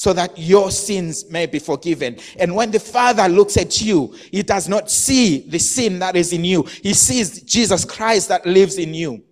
so 0.00 0.14
that 0.14 0.38
your 0.38 0.70
sins 0.70 1.30
may 1.30 1.44
be 1.44 1.58
forgiven. 1.58 2.16
And 2.38 2.54
when 2.56 2.70
the 2.70 2.80
Father 2.80 3.28
looks 3.28 3.58
at 3.58 3.82
you, 3.82 4.16
he 4.32 4.42
does 4.42 4.66
not 4.66 4.90
see 4.90 5.46
the 5.46 5.58
sin 5.58 5.98
that 5.98 6.16
is 6.16 6.32
in 6.32 6.42
you, 6.42 6.62
he 6.82 6.94
sees 6.94 7.42
Jesus 7.42 7.84
Christ 7.84 8.30
that 8.30 8.46
lives 8.46 8.78
in 8.78 8.94
you. 8.94 9.22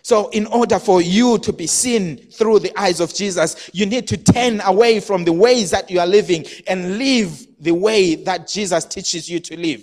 So, 0.00 0.28
in 0.30 0.46
order 0.46 0.78
for 0.78 1.02
you 1.02 1.36
to 1.40 1.52
be 1.52 1.66
seen 1.66 2.16
through 2.16 2.60
the 2.60 2.80
eyes 2.80 3.00
of 3.00 3.12
Jesus, 3.12 3.68
you 3.74 3.84
need 3.84 4.08
to 4.08 4.16
turn 4.16 4.62
away 4.62 5.00
from 5.00 5.24
the 5.24 5.32
ways 5.32 5.70
that 5.72 5.90
you 5.90 6.00
are 6.00 6.06
living 6.06 6.46
and 6.66 6.96
live 6.96 7.46
the 7.60 7.72
way 7.72 8.14
that 8.14 8.48
Jesus 8.48 8.86
teaches 8.86 9.28
you 9.28 9.40
to 9.40 9.58
live 9.58 9.82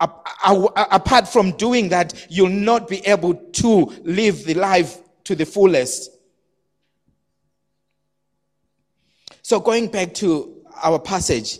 apart 0.00 1.28
from 1.28 1.52
doing 1.52 1.90
that, 1.90 2.26
you'll 2.30 2.48
not 2.48 2.88
be 2.88 3.06
able 3.06 3.34
to 3.34 3.84
live 4.04 4.44
the 4.44 4.54
life 4.54 4.98
to 5.24 5.34
the 5.34 5.44
fullest. 5.44 6.10
So, 9.42 9.60
going 9.60 9.88
back 9.88 10.14
to 10.14 10.64
our 10.82 10.98
passage, 10.98 11.58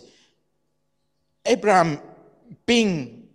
Abraham, 1.45 1.99
being 2.65 3.27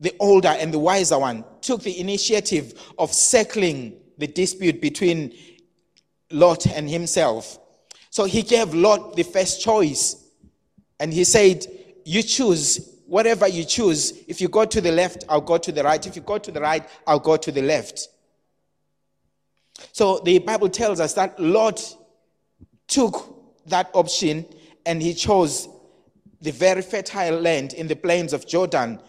the 0.00 0.14
older 0.20 0.48
and 0.48 0.72
the 0.72 0.78
wiser 0.78 1.18
one, 1.18 1.44
took 1.60 1.82
the 1.82 2.00
initiative 2.00 2.74
of 2.98 3.12
settling 3.12 3.96
the 4.16 4.26
dispute 4.26 4.80
between 4.80 5.34
Lot 6.30 6.66
and 6.66 6.88
himself. 6.88 7.58
So 8.10 8.24
he 8.24 8.42
gave 8.42 8.74
Lot 8.74 9.16
the 9.16 9.22
first 9.22 9.62
choice. 9.62 10.24
And 11.00 11.12
he 11.12 11.24
said, 11.24 11.66
You 12.04 12.22
choose 12.22 12.97
whatever 13.08 13.48
you 13.48 13.64
choose, 13.64 14.12
if 14.28 14.40
you 14.40 14.48
go 14.48 14.66
to 14.66 14.80
the 14.80 14.92
left, 14.92 15.24
I'll 15.28 15.40
go 15.40 15.56
to 15.56 15.72
the 15.72 15.82
right. 15.82 16.06
If 16.06 16.14
you 16.14 16.22
go 16.22 16.38
to 16.38 16.52
the 16.52 16.60
right, 16.60 16.86
I'll 17.06 17.18
go 17.18 17.36
to 17.38 17.50
the 17.50 17.62
left. 17.62 18.08
So 19.92 20.20
the 20.24 20.38
Bible 20.40 20.68
tells 20.68 21.00
us 21.00 21.14
that 21.14 21.40
Lot 21.40 21.82
took 22.86 23.34
that 23.66 23.90
option 23.94 24.44
and 24.84 25.02
he 25.02 25.14
chose 25.14 25.68
the 26.40 26.52
very 26.52 26.82
fertile 26.82 27.40
land 27.40 27.72
in 27.72 27.88
the 27.88 27.96
plains 27.96 28.32
of 28.32 28.46
Jordan 28.46 29.00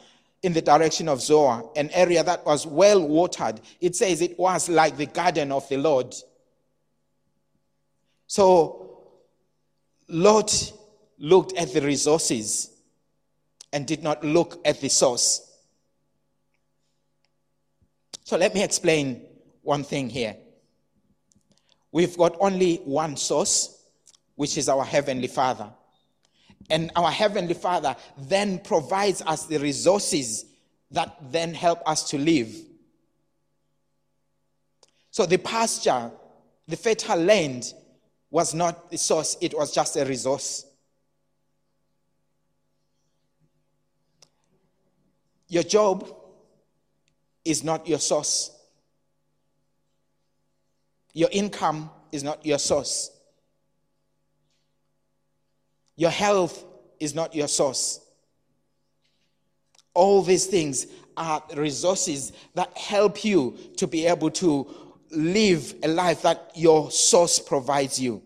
in 0.43 0.53
the 0.53 0.61
direction 0.61 1.09
of 1.09 1.21
Zoar, 1.21 1.69
an 1.75 1.89
area 1.89 2.23
that 2.23 2.45
was 2.45 2.65
well 2.65 3.05
watered. 3.05 3.59
It 3.81 3.97
says 3.97 4.21
it 4.21 4.39
was 4.39 4.69
like 4.69 4.95
the 4.95 5.07
garden 5.07 5.51
of 5.51 5.67
the 5.67 5.75
Lord. 5.75 6.15
So 8.27 9.09
Lot 10.07 10.71
looked 11.17 11.57
at 11.57 11.73
the 11.73 11.81
resources 11.81 12.71
and 13.71 13.85
did 13.85 14.03
not 14.03 14.23
look 14.23 14.59
at 14.65 14.81
the 14.81 14.89
source. 14.89 15.45
So 18.23 18.37
let 18.37 18.53
me 18.53 18.63
explain 18.63 19.25
one 19.61 19.83
thing 19.83 20.09
here. 20.09 20.35
We've 21.91 22.15
got 22.17 22.35
only 22.39 22.77
one 22.85 23.17
source, 23.17 23.83
which 24.35 24.57
is 24.57 24.69
our 24.69 24.83
Heavenly 24.83 25.27
Father. 25.27 25.71
And 26.69 26.91
our 26.95 27.09
Heavenly 27.09 27.55
Father 27.55 27.95
then 28.17 28.59
provides 28.59 29.21
us 29.23 29.45
the 29.47 29.57
resources 29.57 30.45
that 30.91 31.17
then 31.31 31.53
help 31.53 31.81
us 31.87 32.09
to 32.11 32.17
live. 32.17 32.55
So 35.11 35.25
the 35.25 35.37
pasture, 35.37 36.11
the 36.67 36.77
fertile 36.77 37.17
land, 37.17 37.73
was 38.31 38.53
not 38.53 38.91
the 38.91 38.97
source, 38.97 39.37
it 39.41 39.57
was 39.57 39.73
just 39.73 39.95
a 39.97 40.05
resource. 40.05 40.65
Your 45.49 45.63
job 45.63 46.15
is 47.43 47.63
not 47.63 47.87
your 47.87 47.99
source. 47.99 48.51
Your 51.13 51.29
income 51.31 51.89
is 52.11 52.23
not 52.23 52.45
your 52.45 52.59
source. 52.59 53.11
Your 55.95 56.11
health 56.11 56.63
is 56.99 57.15
not 57.15 57.35
your 57.35 57.47
source. 57.47 57.99
All 59.93 60.21
these 60.21 60.45
things 60.45 60.87
are 61.17 61.43
resources 61.55 62.31
that 62.53 62.77
help 62.77 63.25
you 63.25 63.57
to 63.77 63.87
be 63.87 64.05
able 64.05 64.29
to 64.31 64.67
live 65.11 65.73
a 65.83 65.87
life 65.87 66.21
that 66.21 66.51
your 66.55 66.91
source 66.91 67.39
provides 67.39 67.99
you. 67.99 68.21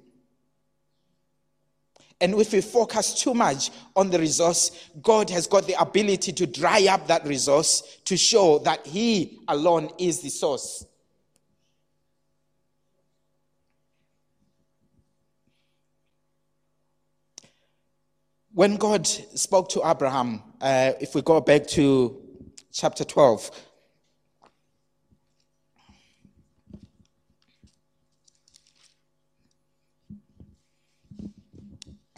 And 2.23 2.33
if 2.35 2.53
we 2.53 2.61
focus 2.61 3.13
too 3.13 3.33
much 3.33 3.69
on 3.97 4.09
the 4.09 4.17
resource, 4.17 4.89
God 5.01 5.29
has 5.29 5.45
got 5.45 5.67
the 5.67 5.73
ability 5.73 6.31
to 6.31 6.47
dry 6.47 6.87
up 6.89 7.05
that 7.07 7.27
resource 7.27 7.99
to 8.05 8.15
show 8.15 8.59
that 8.59 8.87
He 8.87 9.41
alone 9.49 9.89
is 9.97 10.21
the 10.21 10.29
source. 10.29 10.85
When 18.53 18.77
God 18.77 19.05
spoke 19.05 19.67
to 19.71 19.81
Abraham, 19.85 20.43
uh, 20.61 20.93
if 21.01 21.15
we 21.15 21.21
go 21.23 21.41
back 21.41 21.67
to 21.67 22.21
chapter 22.71 23.03
12, 23.03 23.51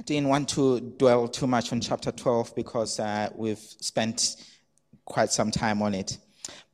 didn't 0.05 0.29
want 0.29 0.49
to 0.49 0.79
dwell 0.79 1.27
too 1.27 1.47
much 1.47 1.71
on 1.71 1.81
chapter 1.81 2.11
12 2.11 2.55
because 2.55 2.99
uh, 2.99 3.29
we've 3.35 3.57
spent 3.57 4.37
quite 5.03 5.31
some 5.31 5.51
time 5.51 5.81
on 5.81 5.95
it. 5.95 6.17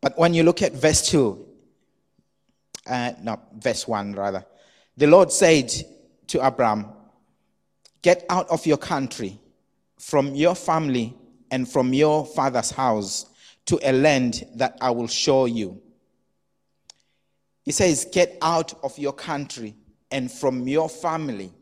But 0.01 0.17
when 0.17 0.33
you 0.33 0.43
look 0.43 0.61
at 0.61 0.73
verse 0.73 1.09
2, 1.09 1.47
uh, 2.87 3.13
no, 3.21 3.39
verse 3.57 3.87
1 3.87 4.13
rather, 4.13 4.45
the 4.97 5.07
Lord 5.07 5.31
said 5.31 5.71
to 6.27 6.45
Abraham, 6.45 6.87
Get 8.01 8.25
out 8.29 8.49
of 8.49 8.65
your 8.65 8.77
country 8.77 9.39
from 9.99 10.33
your 10.35 10.55
family 10.55 11.15
and 11.51 11.69
from 11.69 11.93
your 11.93 12.25
father's 12.25 12.71
house 12.71 13.27
to 13.67 13.79
a 13.83 13.93
land 13.93 14.45
that 14.55 14.77
I 14.81 14.89
will 14.89 15.07
show 15.07 15.45
you. 15.45 15.81
He 17.63 17.71
says, 17.71 18.07
Get 18.11 18.37
out 18.41 18.73
of 18.83 18.97
your 18.97 19.13
country 19.13 19.75
and 20.09 20.29
from 20.29 20.67
your 20.67 20.89
family 20.89 21.53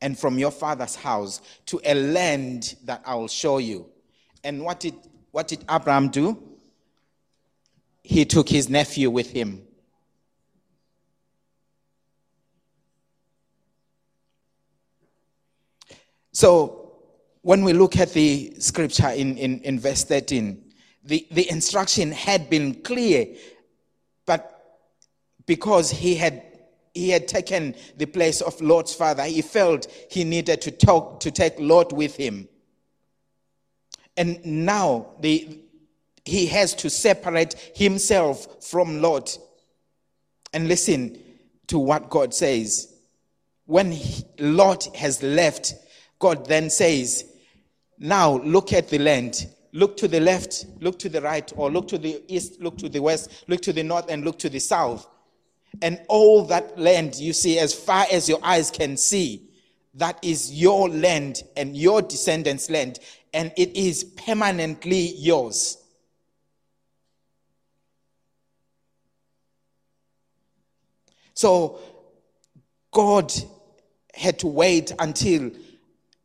and 0.00 0.18
from 0.18 0.38
your 0.38 0.50
father's 0.50 0.94
house 0.94 1.40
to 1.66 1.80
a 1.84 1.94
land 1.94 2.76
that 2.84 3.02
I 3.04 3.14
will 3.14 3.28
show 3.28 3.58
you. 3.58 3.86
And 4.44 4.64
what 4.64 4.80
did, 4.80 4.94
what 5.32 5.48
did 5.48 5.64
Abraham 5.70 6.08
do? 6.08 6.42
He 8.02 8.24
took 8.24 8.48
his 8.48 8.68
nephew 8.68 9.10
with 9.10 9.30
him. 9.30 9.62
So 16.32 16.92
when 17.42 17.64
we 17.64 17.72
look 17.72 17.96
at 17.96 18.12
the 18.12 18.54
scripture 18.60 19.08
in, 19.08 19.36
in, 19.36 19.60
in 19.62 19.80
verse 19.80 20.04
13, 20.04 20.64
the, 21.02 21.26
the 21.30 21.50
instruction 21.50 22.12
had 22.12 22.48
been 22.48 22.82
clear, 22.82 23.26
but 24.24 24.54
because 25.46 25.90
he 25.90 26.14
had 26.14 26.47
he 26.98 27.10
had 27.10 27.28
taken 27.28 27.74
the 27.96 28.06
place 28.06 28.40
of 28.40 28.60
Lot's 28.60 28.94
father, 28.94 29.24
he 29.24 29.42
felt 29.42 29.86
he 30.10 30.24
needed 30.24 30.60
to 30.62 30.70
talk 30.70 31.20
to 31.20 31.30
take 31.30 31.54
Lot 31.58 31.92
with 31.92 32.16
him. 32.16 32.48
And 34.16 34.44
now 34.44 35.06
the, 35.20 35.60
he 36.24 36.46
has 36.46 36.74
to 36.74 36.90
separate 36.90 37.54
himself 37.74 38.64
from 38.64 39.00
Lot. 39.00 39.38
And 40.52 40.66
listen 40.66 41.22
to 41.68 41.78
what 41.78 42.10
God 42.10 42.34
says. 42.34 42.92
When 43.66 43.92
he, 43.92 44.24
Lot 44.38 44.96
has 44.96 45.22
left, 45.22 45.74
God 46.18 46.46
then 46.46 46.70
says, 46.70 47.24
Now 47.98 48.38
look 48.38 48.72
at 48.72 48.88
the 48.88 48.98
land. 48.98 49.46
Look 49.72 49.98
to 49.98 50.08
the 50.08 50.20
left, 50.20 50.64
look 50.80 50.98
to 51.00 51.10
the 51.10 51.20
right, 51.20 51.52
or 51.54 51.70
look 51.70 51.88
to 51.88 51.98
the 51.98 52.22
east, 52.26 52.60
look 52.60 52.78
to 52.78 52.88
the 52.88 53.00
west, 53.00 53.44
look 53.48 53.60
to 53.60 53.72
the 53.72 53.82
north, 53.82 54.06
and 54.10 54.24
look 54.24 54.38
to 54.38 54.48
the 54.48 54.58
south. 54.58 55.06
And 55.82 56.00
all 56.08 56.44
that 56.46 56.78
land 56.78 57.16
you 57.16 57.32
see, 57.32 57.58
as 57.58 57.72
far 57.72 58.06
as 58.10 58.28
your 58.28 58.40
eyes 58.42 58.70
can 58.70 58.96
see, 58.96 59.48
that 59.94 60.18
is 60.22 60.52
your 60.52 60.88
land 60.88 61.42
and 61.56 61.76
your 61.76 62.02
descendants' 62.02 62.70
land, 62.70 62.98
and 63.34 63.52
it 63.56 63.76
is 63.76 64.04
permanently 64.04 65.14
yours. 65.16 65.78
So 71.34 71.78
God 72.90 73.32
had 74.14 74.38
to 74.40 74.48
wait 74.48 74.92
until 74.98 75.50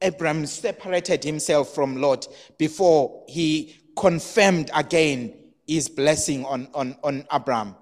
Abram 0.01 0.45
separated 0.45 1.23
himself 1.23 1.73
from 1.73 1.97
Lot 1.97 2.27
before 2.57 3.23
he 3.27 3.79
confirmed 3.95 4.71
again 4.73 5.33
his 5.67 5.87
blessing 5.87 6.45
on, 6.45 6.67
on, 6.73 6.97
on 7.03 7.25
Abraham. 7.31 7.75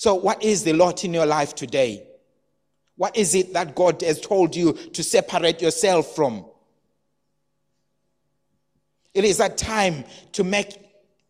So, 0.00 0.14
what 0.14 0.42
is 0.42 0.64
the 0.64 0.72
Lot 0.72 1.04
in 1.04 1.12
your 1.12 1.26
life 1.26 1.54
today? 1.54 2.02
What 2.96 3.18
is 3.18 3.34
it 3.34 3.52
that 3.52 3.74
God 3.74 4.00
has 4.00 4.18
told 4.18 4.56
you 4.56 4.72
to 4.72 5.04
separate 5.04 5.60
yourself 5.60 6.16
from? 6.16 6.46
It 9.12 9.24
is 9.24 9.40
a 9.40 9.50
time 9.50 10.06
to 10.32 10.42
make 10.42 10.80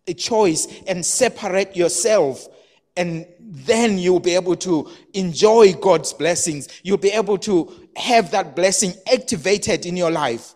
a 0.06 0.14
choice 0.14 0.68
and 0.86 1.04
separate 1.04 1.74
yourself 1.74 2.46
and 2.96 3.26
then 3.40 3.98
you'll 3.98 4.20
be 4.20 4.36
able 4.36 4.54
to 4.58 4.88
enjoy 5.14 5.72
God's 5.72 6.12
blessings. 6.12 6.68
You'll 6.84 6.96
be 6.96 7.10
able 7.10 7.38
to 7.38 7.72
have 7.96 8.30
that 8.30 8.54
blessing 8.54 8.92
activated 9.12 9.84
in 9.84 9.96
your 9.96 10.12
life. 10.12 10.54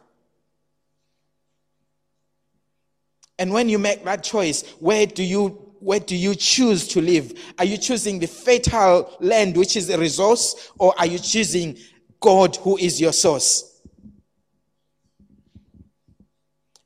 And 3.41 3.53
when 3.53 3.69
you 3.69 3.81
make 3.81 4.05
that 4.05 4.23
choice, 4.23 4.63
where 4.79 5.05
do 5.05 5.25
you 5.25 5.64
where 5.85 6.01
do 6.01 6.17
you 6.17 6.35
choose 6.35 6.89
to 6.89 7.01
live? 7.01 7.33
Are 7.59 7.65
you 7.65 7.77
choosing 7.77 8.19
the 8.19 8.27
fatal 8.27 9.17
land, 9.21 9.57
which 9.57 9.77
is 9.77 9.91
a 9.91 9.99
resource, 9.99 10.73
or 10.79 10.95
are 10.99 11.07
you 11.07 11.19
choosing 11.19 11.77
God, 12.21 12.57
who 12.57 12.77
is 12.79 13.01
your 13.01 13.13
source? 13.13 13.83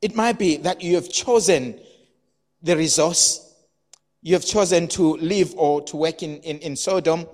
It 0.03 0.15
might 0.15 0.39
be 0.39 0.57
that 0.59 0.83
you 0.83 0.95
have 0.97 1.09
chosen 1.09 1.81
the 2.63 2.77
resource 2.77 3.49
you 4.23 4.35
have 4.35 4.45
chosen 4.45 4.89
to 4.89 5.17
live 5.17 5.55
or 5.57 5.81
to 5.83 5.97
work 5.97 6.23
in, 6.23 6.39
in, 6.39 6.59
in 6.59 6.77
Sodom, 6.77 7.27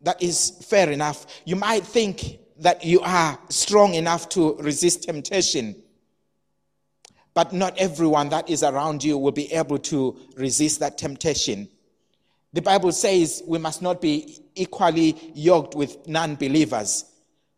that 0.00 0.22
is 0.22 0.64
fair 0.68 0.90
enough. 0.90 1.26
You 1.44 1.56
might 1.56 1.84
think 1.84 2.38
that 2.60 2.84
you 2.84 3.00
are 3.00 3.38
strong 3.48 3.94
enough 3.94 4.28
to 4.30 4.54
resist 4.56 5.04
temptation, 5.04 5.76
but 7.38 7.52
not 7.52 7.78
everyone 7.78 8.28
that 8.30 8.50
is 8.50 8.64
around 8.64 9.04
you 9.04 9.16
will 9.16 9.30
be 9.30 9.52
able 9.52 9.78
to 9.78 10.18
resist 10.34 10.80
that 10.80 10.98
temptation. 10.98 11.68
The 12.52 12.60
Bible 12.60 12.90
says 12.90 13.44
we 13.46 13.58
must 13.58 13.80
not 13.80 14.00
be 14.00 14.40
equally 14.56 15.16
yoked 15.36 15.76
with 15.76 16.08
non 16.08 16.34
believers. 16.34 17.04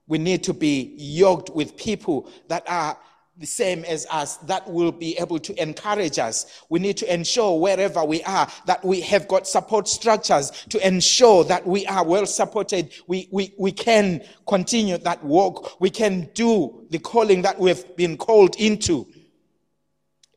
We 0.06 0.18
need 0.18 0.42
to 0.42 0.52
be 0.52 0.92
yoked 0.98 1.48
with 1.48 1.78
people 1.78 2.30
that 2.48 2.62
are 2.68 2.94
the 3.38 3.46
same 3.46 3.86
as 3.86 4.06
us 4.10 4.36
that 4.52 4.70
will 4.70 4.92
be 4.92 5.16
able 5.18 5.38
to 5.38 5.62
encourage 5.62 6.18
us. 6.18 6.62
We 6.68 6.78
need 6.78 6.98
to 6.98 7.10
ensure 7.10 7.58
wherever 7.58 8.04
we 8.04 8.22
are 8.24 8.52
that 8.66 8.84
we 8.84 9.00
have 9.00 9.28
got 9.28 9.46
support 9.46 9.88
structures 9.88 10.50
to 10.68 10.86
ensure 10.86 11.42
that 11.44 11.66
we 11.66 11.86
are 11.86 12.04
well 12.04 12.26
supported. 12.26 12.92
We, 13.06 13.28
we, 13.32 13.54
we 13.58 13.72
can 13.72 14.24
continue 14.46 14.98
that 14.98 15.24
walk. 15.24 15.80
We 15.80 15.88
can 15.88 16.28
do 16.34 16.86
the 16.90 16.98
calling 16.98 17.40
that 17.42 17.58
we've 17.58 17.96
been 17.96 18.18
called 18.18 18.56
into. 18.56 19.06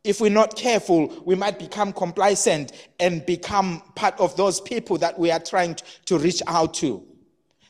If 0.04 0.20
we're 0.20 0.30
not 0.30 0.58
careful, 0.58 1.24
we 1.26 1.36
might 1.36 1.58
become 1.58 1.94
complacent 1.94 2.74
and 3.00 3.26
become 3.26 3.82
part 3.96 4.20
of 4.20 4.36
those 4.36 4.60
people 4.60 4.98
that 4.98 5.18
we 5.18 5.32
are 5.32 5.40
trying 5.40 5.78
to 6.06 6.18
reach 6.18 6.42
out 6.46 6.74
to. 6.76 7.06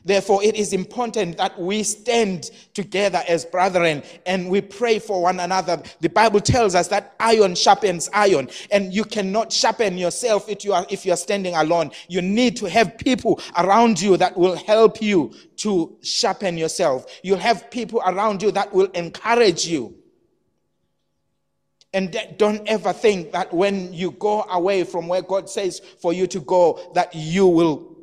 Therefore, 0.04 0.42
it 0.42 0.56
is 0.56 0.72
important 0.72 1.38
that 1.38 1.58
we 1.58 1.82
stand 1.82 2.50
together 2.74 3.22
as 3.26 3.44
brethren 3.44 4.02
and 4.26 4.50
we 4.50 4.60
pray 4.60 4.98
for 4.98 5.22
one 5.22 5.40
another. 5.40 5.82
The 6.00 6.10
Bible 6.10 6.40
tells 6.40 6.74
us 6.74 6.88
that 6.88 7.14
iron 7.20 7.54
sharpens 7.54 8.10
iron, 8.12 8.50
and 8.70 8.92
you 8.92 9.04
cannot 9.04 9.50
sharpen 9.50 9.96
yourself 9.96 10.48
if 10.48 10.64
you 10.64 10.74
are, 10.74 10.84
if 10.90 11.06
you 11.06 11.12
are 11.12 11.16
standing 11.16 11.54
alone. 11.54 11.90
You 12.08 12.20
need 12.20 12.56
to 12.58 12.66
have 12.68 12.98
people 12.98 13.40
around 13.56 14.00
you 14.00 14.16
that 14.18 14.36
will 14.36 14.56
help 14.56 15.00
you 15.00 15.32
to 15.58 15.96
sharpen 16.02 16.58
yourself. 16.58 17.06
You 17.22 17.36
have 17.36 17.70
people 17.70 18.02
around 18.04 18.42
you 18.42 18.50
that 18.50 18.74
will 18.74 18.90
encourage 18.94 19.66
you. 19.66 19.94
And 21.94 22.16
don't 22.38 22.66
ever 22.66 22.92
think 22.92 23.30
that 23.32 23.54
when 23.54 23.92
you 23.94 24.10
go 24.10 24.42
away 24.42 24.82
from 24.82 25.06
where 25.06 25.22
God 25.22 25.48
says 25.48 25.78
for 25.78 26.12
you 26.12 26.26
to 26.26 26.40
go, 26.40 26.90
that 26.94 27.14
you 27.14 27.46
will 27.46 27.94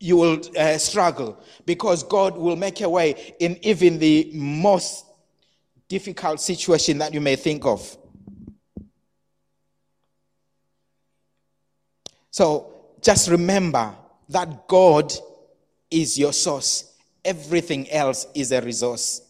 you 0.00 0.16
will 0.16 0.40
uh, 0.58 0.76
struggle 0.78 1.40
because 1.64 2.02
God 2.02 2.36
will 2.36 2.56
make 2.56 2.80
a 2.80 2.88
way 2.88 3.34
in 3.38 3.56
even 3.62 4.00
the 4.00 4.32
most 4.34 5.06
difficult 5.86 6.40
situation 6.40 6.98
that 6.98 7.14
you 7.14 7.20
may 7.20 7.36
think 7.36 7.64
of. 7.64 7.96
So 12.32 12.72
just 13.00 13.30
remember 13.30 13.94
that 14.30 14.66
God 14.66 15.12
is 15.88 16.18
your 16.18 16.32
source, 16.32 16.96
everything 17.24 17.88
else 17.88 18.26
is 18.34 18.50
a 18.50 18.60
resource. 18.60 19.20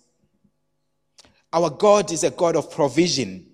Our 1.53 1.71
God 1.71 2.11
is 2.11 2.25
a 2.25 2.31
God 2.31 2.57
of 2.57 2.71
provision. 2.71 3.47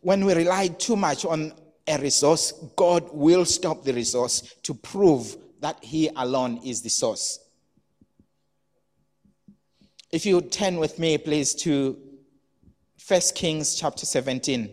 When 0.00 0.24
we 0.24 0.34
rely 0.34 0.68
too 0.68 0.96
much 0.96 1.24
on 1.24 1.52
a 1.86 1.98
resource, 1.98 2.52
God 2.76 3.08
will 3.12 3.44
stop 3.44 3.84
the 3.84 3.92
resource 3.92 4.54
to 4.62 4.74
prove 4.74 5.36
that 5.60 5.82
He 5.82 6.10
alone 6.16 6.60
is 6.64 6.82
the 6.82 6.90
source. 6.90 7.38
If 10.10 10.24
you 10.24 10.40
turn 10.40 10.78
with 10.78 10.98
me, 10.98 11.18
please, 11.18 11.54
to 11.56 11.98
1 13.06 13.20
Kings 13.34 13.74
chapter 13.74 14.06
17. 14.06 14.70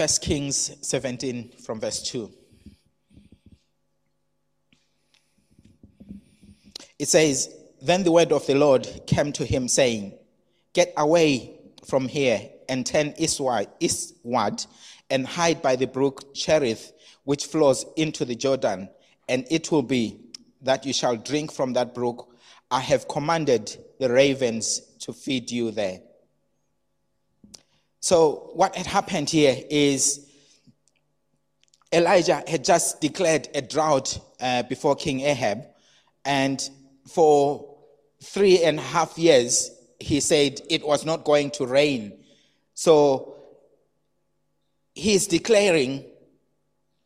First 0.00 0.22
Kings 0.22 0.78
17 0.80 1.56
from 1.62 1.78
verse 1.78 2.02
2. 2.04 2.32
It 6.98 7.06
says, 7.06 7.54
Then 7.82 8.02
the 8.02 8.10
word 8.10 8.32
of 8.32 8.46
the 8.46 8.54
Lord 8.54 8.88
came 9.06 9.30
to 9.32 9.44
him, 9.44 9.68
saying, 9.68 10.14
Get 10.72 10.94
away 10.96 11.60
from 11.84 12.08
here 12.08 12.48
and 12.66 12.86
turn 12.86 13.12
eastward 13.18 14.64
and 15.10 15.26
hide 15.26 15.60
by 15.60 15.76
the 15.76 15.86
brook 15.86 16.34
Cherith, 16.34 16.94
which 17.24 17.44
flows 17.44 17.84
into 17.98 18.24
the 18.24 18.34
Jordan, 18.34 18.88
and 19.28 19.46
it 19.50 19.70
will 19.70 19.82
be 19.82 20.18
that 20.62 20.86
you 20.86 20.94
shall 20.94 21.16
drink 21.16 21.52
from 21.52 21.74
that 21.74 21.94
brook. 21.94 22.34
I 22.70 22.80
have 22.80 23.06
commanded 23.06 23.76
the 23.98 24.10
ravens 24.10 24.80
to 25.00 25.12
feed 25.12 25.50
you 25.50 25.72
there. 25.72 26.00
So, 28.00 28.50
what 28.54 28.74
had 28.74 28.86
happened 28.86 29.28
here 29.28 29.56
is 29.68 30.26
Elijah 31.92 32.42
had 32.46 32.64
just 32.64 33.00
declared 33.00 33.48
a 33.54 33.60
drought 33.60 34.18
uh, 34.40 34.62
before 34.64 34.96
King 34.96 35.20
Ahab, 35.20 35.66
and 36.24 36.68
for 37.06 37.76
three 38.22 38.64
and 38.64 38.78
a 38.78 38.82
half 38.82 39.18
years, 39.18 39.70
he 39.98 40.20
said 40.20 40.60
it 40.70 40.86
was 40.86 41.04
not 41.04 41.24
going 41.24 41.50
to 41.52 41.66
rain. 41.66 42.18
So, 42.72 43.34
he's 44.94 45.26
declaring 45.26 46.04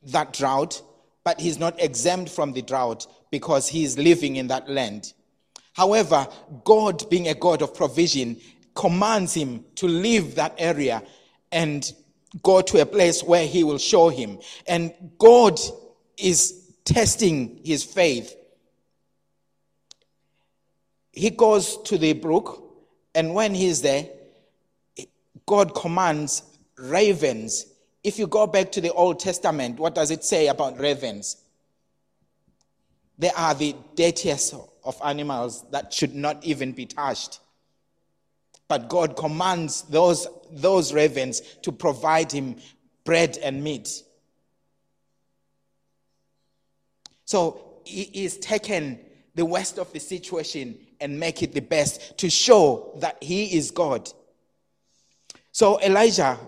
that 0.04 0.32
drought, 0.32 0.80
but 1.24 1.40
he's 1.40 1.58
not 1.58 1.82
exempt 1.82 2.30
from 2.30 2.52
the 2.52 2.62
drought 2.62 3.08
because 3.32 3.66
he's 3.68 3.98
living 3.98 4.36
in 4.36 4.46
that 4.46 4.68
land. 4.68 5.12
However, 5.72 6.28
God, 6.62 7.10
being 7.10 7.26
a 7.26 7.34
God 7.34 7.62
of 7.62 7.74
provision, 7.74 8.40
commands 8.74 9.34
him 9.34 9.64
to 9.76 9.86
leave 9.86 10.34
that 10.34 10.54
area 10.58 11.02
and 11.52 11.92
go 12.42 12.60
to 12.60 12.80
a 12.80 12.86
place 12.86 13.22
where 13.22 13.46
he 13.46 13.64
will 13.64 13.78
show 13.78 14.08
him. 14.08 14.38
And 14.66 14.92
God 15.18 15.60
is 16.16 16.72
testing 16.84 17.60
his 17.64 17.84
faith. 17.84 18.34
He 21.12 21.30
goes 21.30 21.80
to 21.82 21.96
the 21.96 22.12
brook, 22.12 22.62
and 23.14 23.34
when 23.34 23.54
he's 23.54 23.82
there, 23.82 24.08
God 25.46 25.74
commands 25.74 26.42
ravens. 26.76 27.66
If 28.02 28.18
you 28.18 28.26
go 28.26 28.46
back 28.46 28.72
to 28.72 28.80
the 28.80 28.92
Old 28.92 29.20
Testament, 29.20 29.78
what 29.78 29.94
does 29.94 30.10
it 30.10 30.24
say 30.24 30.48
about 30.48 30.78
ravens? 30.80 31.36
They 33.16 33.30
are 33.30 33.54
the 33.54 33.76
dirtiest 33.94 34.54
of 34.82 35.00
animals 35.04 35.64
that 35.70 35.92
should 35.92 36.14
not 36.14 36.44
even 36.44 36.72
be 36.72 36.86
touched. 36.86 37.38
But 38.68 38.88
God 38.88 39.16
commands 39.16 39.82
those, 39.82 40.26
those 40.50 40.92
ravens 40.92 41.40
to 41.62 41.72
provide 41.72 42.32
him 42.32 42.56
bread 43.04 43.38
and 43.42 43.62
meat. 43.62 44.02
So 47.24 47.80
he 47.84 48.02
is 48.24 48.38
taken 48.38 48.98
the 49.34 49.44
worst 49.44 49.78
of 49.78 49.92
the 49.92 50.00
situation 50.00 50.78
and 51.00 51.18
make 51.18 51.42
it 51.42 51.52
the 51.52 51.60
best 51.60 52.16
to 52.18 52.30
show 52.30 52.96
that 53.00 53.22
he 53.22 53.56
is 53.56 53.70
God. 53.70 54.10
So 55.52 55.80
Elijah 55.82 56.38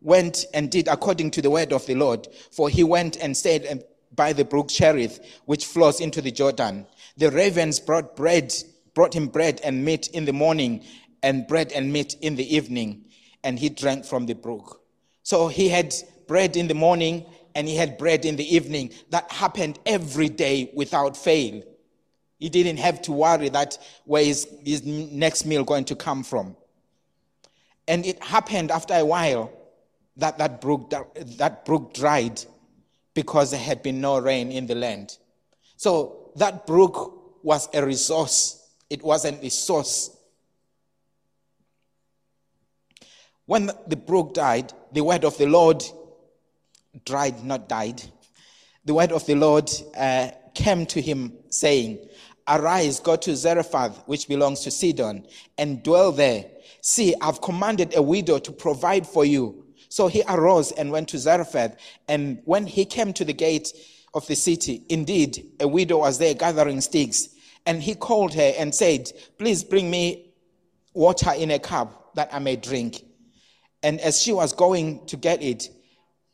went 0.00 0.44
and 0.52 0.70
did 0.70 0.88
according 0.88 1.30
to 1.32 1.42
the 1.42 1.50
word 1.50 1.72
of 1.72 1.86
the 1.86 1.94
Lord, 1.94 2.28
for 2.50 2.68
he 2.68 2.84
went 2.84 3.16
and 3.16 3.36
stayed 3.36 3.84
by 4.14 4.32
the 4.32 4.44
brook 4.44 4.68
Cherith, 4.68 5.40
which 5.46 5.64
flows 5.64 6.00
into 6.00 6.20
the 6.20 6.30
Jordan. 6.30 6.86
The 7.16 7.30
ravens 7.30 7.80
brought 7.80 8.16
bread, 8.16 8.52
brought 8.94 9.14
him 9.14 9.28
bread 9.28 9.60
and 9.64 9.84
meat 9.84 10.08
in 10.08 10.24
the 10.24 10.32
morning, 10.32 10.84
and 11.22 11.46
bread 11.46 11.72
and 11.72 11.92
meat 11.92 12.16
in 12.20 12.36
the 12.36 12.54
evening, 12.54 13.04
and 13.44 13.58
he 13.58 13.68
drank 13.68 14.04
from 14.04 14.26
the 14.26 14.34
brook. 14.34 14.82
So 15.22 15.48
he 15.48 15.68
had 15.68 15.94
bread 16.26 16.56
in 16.56 16.68
the 16.68 16.74
morning 16.74 17.24
and 17.54 17.68
he 17.68 17.76
had 17.76 17.98
bread 17.98 18.24
in 18.24 18.36
the 18.36 18.54
evening. 18.54 18.92
That 19.10 19.30
happened 19.30 19.78
every 19.86 20.28
day 20.28 20.70
without 20.74 21.16
fail. 21.16 21.62
He 22.38 22.48
didn't 22.48 22.78
have 22.78 23.02
to 23.02 23.12
worry 23.12 23.48
that 23.50 23.78
where 24.04 24.22
is 24.22 24.48
his 24.64 24.84
next 24.84 25.44
meal 25.44 25.64
going 25.64 25.84
to 25.86 25.94
come 25.94 26.24
from. 26.24 26.56
And 27.86 28.04
it 28.06 28.22
happened 28.22 28.70
after 28.70 28.94
a 28.94 29.04
while 29.04 29.52
that 30.16 30.38
that 30.38 30.60
brook, 30.60 30.90
that 30.90 31.64
brook 31.64 31.94
dried 31.94 32.42
because 33.14 33.50
there 33.50 33.60
had 33.60 33.82
been 33.82 34.00
no 34.00 34.18
rain 34.18 34.50
in 34.50 34.66
the 34.66 34.74
land. 34.74 35.18
So 35.76 36.32
that 36.36 36.66
brook 36.66 37.42
was 37.42 37.68
a 37.74 37.84
resource, 37.84 38.70
it 38.88 39.02
wasn't 39.02 39.42
a 39.42 39.50
source. 39.50 40.16
When 43.46 43.70
the 43.86 43.96
brook 43.96 44.34
died, 44.34 44.72
the 44.92 45.02
word 45.02 45.24
of 45.24 45.36
the 45.38 45.46
Lord 45.46 45.82
dried, 47.04 47.44
not 47.44 47.68
died. 47.68 48.02
The 48.84 48.94
word 48.94 49.12
of 49.12 49.26
the 49.26 49.34
Lord 49.34 49.70
uh, 49.96 50.30
came 50.54 50.86
to 50.86 51.00
him, 51.00 51.32
saying, 51.50 52.08
Arise, 52.48 53.00
go 53.00 53.16
to 53.16 53.36
Zarephath, 53.36 54.02
which 54.06 54.28
belongs 54.28 54.60
to 54.60 54.70
Sidon, 54.70 55.26
and 55.58 55.82
dwell 55.82 56.12
there. 56.12 56.46
See, 56.80 57.14
I've 57.20 57.40
commanded 57.40 57.96
a 57.96 58.02
widow 58.02 58.38
to 58.38 58.52
provide 58.52 59.06
for 59.06 59.24
you. 59.24 59.64
So 59.88 60.08
he 60.08 60.22
arose 60.28 60.72
and 60.72 60.90
went 60.90 61.08
to 61.10 61.18
Zarephath. 61.18 61.76
And 62.08 62.40
when 62.44 62.66
he 62.66 62.84
came 62.84 63.12
to 63.12 63.24
the 63.24 63.32
gate 63.32 63.72
of 64.14 64.26
the 64.26 64.34
city, 64.34 64.84
indeed, 64.88 65.52
a 65.60 65.68
widow 65.68 65.98
was 65.98 66.18
there 66.18 66.34
gathering 66.34 66.80
sticks. 66.80 67.28
And 67.66 67.82
he 67.82 67.94
called 67.94 68.34
her 68.34 68.52
and 68.58 68.74
said, 68.74 69.12
Please 69.38 69.62
bring 69.62 69.90
me 69.90 70.32
water 70.94 71.32
in 71.32 71.50
a 71.52 71.58
cup 71.58 72.14
that 72.14 72.32
I 72.32 72.38
may 72.38 72.56
drink. 72.56 73.04
And 73.82 74.00
as 74.00 74.20
she 74.20 74.32
was 74.32 74.52
going 74.52 75.06
to 75.06 75.16
get 75.16 75.42
it, 75.42 75.68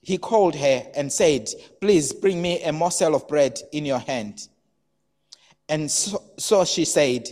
he 0.02 0.18
called 0.18 0.54
her 0.54 0.86
and 0.94 1.12
said, 1.12 1.48
Please 1.80 2.12
bring 2.12 2.40
me 2.40 2.62
a 2.62 2.72
morsel 2.72 3.14
of 3.14 3.26
bread 3.28 3.58
in 3.72 3.84
your 3.84 3.98
hand. 3.98 4.48
And 5.68 5.90
so, 5.90 6.22
so, 6.38 6.64
she 6.64 6.84
said, 6.84 7.28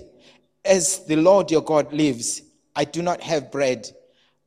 As 0.65 1.05
the 1.07 1.17
Lord 1.17 1.51
your 1.51 1.63
God 1.63 1.93
lives, 1.93 2.43
I 2.75 2.85
do 2.85 3.03
not 3.03 3.23
have 3.23 3.51
bread, 3.51 3.89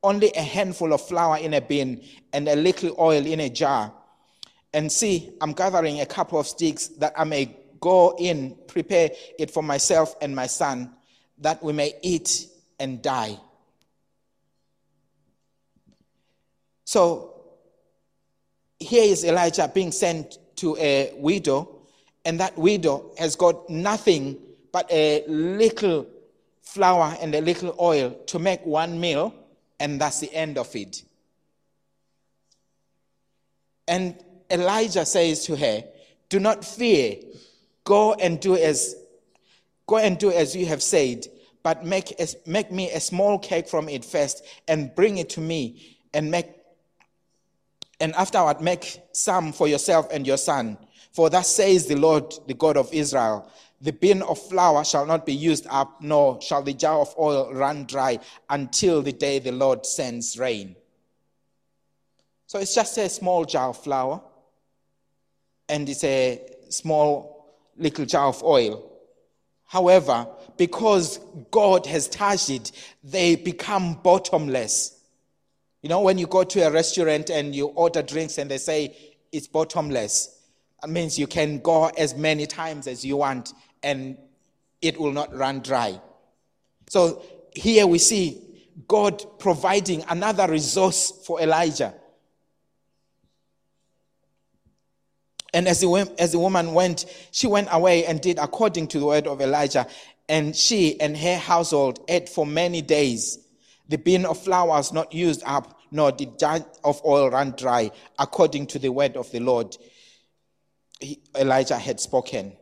only 0.04 0.32
a 0.36 0.42
handful 0.42 0.94
of 0.94 1.02
flour 1.02 1.38
in 1.38 1.56
a 1.56 1.62
bin 1.62 2.04
and 2.32 2.48
a 2.48 2.56
little 2.56 2.96
oil 3.00 3.26
in 3.26 3.40
a 3.40 3.50
jar. 3.50 3.92
And 4.74 4.92
see, 4.92 5.32
I'm 5.42 5.54
gathering 5.54 6.02
a 6.02 6.06
couple 6.06 6.40
of 6.40 6.46
sticks 6.46 6.88
that 7.00 7.14
I 7.18 7.24
may 7.24 7.56
go 7.80 8.16
in, 8.20 8.56
prepare 8.68 9.10
it 9.40 9.50
for 9.50 9.64
myself 9.64 10.16
and 10.22 10.36
my 10.36 10.46
son, 10.48 10.94
that 11.40 11.64
we 11.64 11.74
may 11.74 11.94
eat 12.04 12.48
and 12.80 13.02
die. 13.02 13.40
So 16.89 17.36
here 18.80 19.04
is 19.04 19.23
Elijah 19.23 19.69
being 19.71 19.91
sent 19.91 20.39
to 20.56 20.75
a 20.78 21.13
widow, 21.17 21.84
and 22.25 22.39
that 22.39 22.58
widow 22.58 23.12
has 23.19 23.36
got 23.36 23.69
nothing 23.69 24.39
but 24.71 24.91
a 24.91 25.23
little 25.28 26.08
flour 26.63 27.15
and 27.21 27.36
a 27.36 27.41
little 27.41 27.75
oil 27.80 28.17
to 28.25 28.39
make 28.39 28.65
one 28.65 28.99
meal, 28.99 29.36
and 29.80 30.02
that's 30.02 30.19
the 30.19 30.34
end 30.34 30.58
of 30.58 30.75
it. 30.75 31.04
And 33.88 34.15
Elijah 34.49 35.06
says 35.06 35.45
to 35.45 35.56
her, 35.58 35.84
Do 36.30 36.39
not 36.39 36.65
fear, 36.65 37.17
go 37.84 38.15
and 38.15 38.39
do 38.39 38.56
as 38.56 38.95
go 39.86 39.97
and 39.97 40.17
do 40.17 40.32
as 40.32 40.56
you 40.56 40.65
have 40.65 40.82
said, 40.82 41.28
but 41.62 41.86
make, 41.86 42.19
a, 42.19 42.28
make 42.47 42.71
me 42.71 42.89
a 42.89 42.99
small 42.99 43.38
cake 43.38 43.69
from 43.69 43.89
it 43.89 44.04
first 44.04 44.43
and 44.67 44.95
bring 44.95 45.19
it 45.19 45.30
to 45.30 45.39
me 45.39 45.97
and 46.15 46.32
make 46.32 46.59
and 48.00 48.16
afterward 48.16 48.62
make 48.62 49.02
some 49.12 49.52
for 49.52 49.68
yourself 49.68 50.08
and 50.12 50.26
your 50.26 50.38
son. 50.38 50.78
For 51.12 51.30
thus 51.30 51.54
says 51.54 51.86
the 51.86 51.96
Lord, 51.96 52.34
the 52.48 52.54
God 52.54 52.78
of 52.78 52.94
Israel 52.94 53.52
the 53.82 53.94
bin 53.94 54.22
of 54.24 54.38
flour 54.38 54.84
shall 54.84 55.06
not 55.06 55.26
be 55.26 55.34
used 55.34 55.66
up, 55.70 56.02
nor 56.02 56.42
shall 56.42 56.62
the 56.62 56.74
jar 56.74 57.00
of 57.00 57.16
oil 57.18 57.54
run 57.54 57.86
dry 57.86 58.20
until 58.50 59.02
the 59.02 59.14
day 59.14 59.40
the 59.40 59.52
Lord 59.52 59.86
sends 59.86 60.38
rain. 60.38 60.76
So 62.48 62.60
it's 62.60 62.76
just 62.76 62.98
a 62.98 63.08
small 63.08 63.46
jar 63.46 63.70
of 63.70 63.82
flour, 63.82 64.22
and 65.70 65.88
it's 65.88 66.04
a 66.04 66.42
small 66.70 67.56
little 67.78 68.06
jar 68.06 68.28
of 68.28 68.44
oil. 68.44 68.92
However, 69.66 70.28
because 70.58 71.20
God 71.52 71.86
has 71.86 72.08
touched 72.10 72.50
it, 72.50 72.72
they 73.04 73.36
become 73.36 73.94
bottomless. 73.94 74.99
You 75.82 75.89
know, 75.89 76.02
when 76.02 76.18
you 76.18 76.28
go 76.28 76.44
to 76.44 76.62
a 76.62 76.72
restaurant 76.72 77.30
and 77.30 77.56
you 77.56 77.68
order 77.68 78.02
drinks 78.02 78.38
and 78.38 78.52
they 78.52 78.58
say 78.58 78.96
it's 79.32 79.48
bottomless, 79.48 80.38
that 80.82 80.89
means 80.89 81.18
you 81.18 81.28
can 81.28 81.60
go 81.60 81.88
as 81.88 82.15
many 82.15 82.46
times 82.46 82.88
as 82.88 83.06
you 83.06 83.18
want 83.18 83.54
and 83.82 84.18
it 84.82 85.00
will 85.00 85.12
not 85.12 85.34
run 85.36 85.62
dry. 85.62 86.00
So 86.89 87.22
here 87.54 87.88
we 87.88 87.98
see 87.98 88.42
God 88.88 89.24
providing 89.39 90.04
another 90.10 90.48
resource 90.50 91.12
for 91.26 91.42
Elijah. 91.42 91.94
And 95.54 95.68
as 95.68 95.80
the, 95.80 96.13
as 96.20 96.32
the 96.32 96.39
woman 96.39 96.74
went, 96.74 97.06
she 97.32 97.48
went 97.48 97.70
away 97.72 98.06
and 98.06 98.22
did 98.22 98.38
according 98.38 98.88
to 98.89 99.00
the 99.00 99.06
word 99.06 99.28
of 99.28 99.42
Elijah. 99.42 99.88
And 100.28 100.56
she 100.56 101.00
and 101.02 101.18
her 101.18 101.38
household 101.38 102.04
ate 102.08 102.30
for 102.30 102.46
many 102.46 102.82
days. 102.82 103.39
The 103.89 103.97
bin 103.97 104.25
of 104.25 104.41
flour 104.41 104.69
was 104.69 104.93
not 104.93 105.13
used 105.13 105.43
up, 105.45 105.80
nor 105.91 106.12
did 106.12 106.39
jar 106.39 106.60
of 106.84 107.02
oil 107.04 107.30
run 107.32 107.52
dry, 107.58 107.91
according 108.17 108.67
to 108.67 108.80
the 108.80 108.89
word 108.89 109.17
of 109.17 109.30
the 109.32 109.39
Lord 109.39 109.75
Elijah 111.36 111.78
had 111.78 111.99
spoken. 111.99 112.54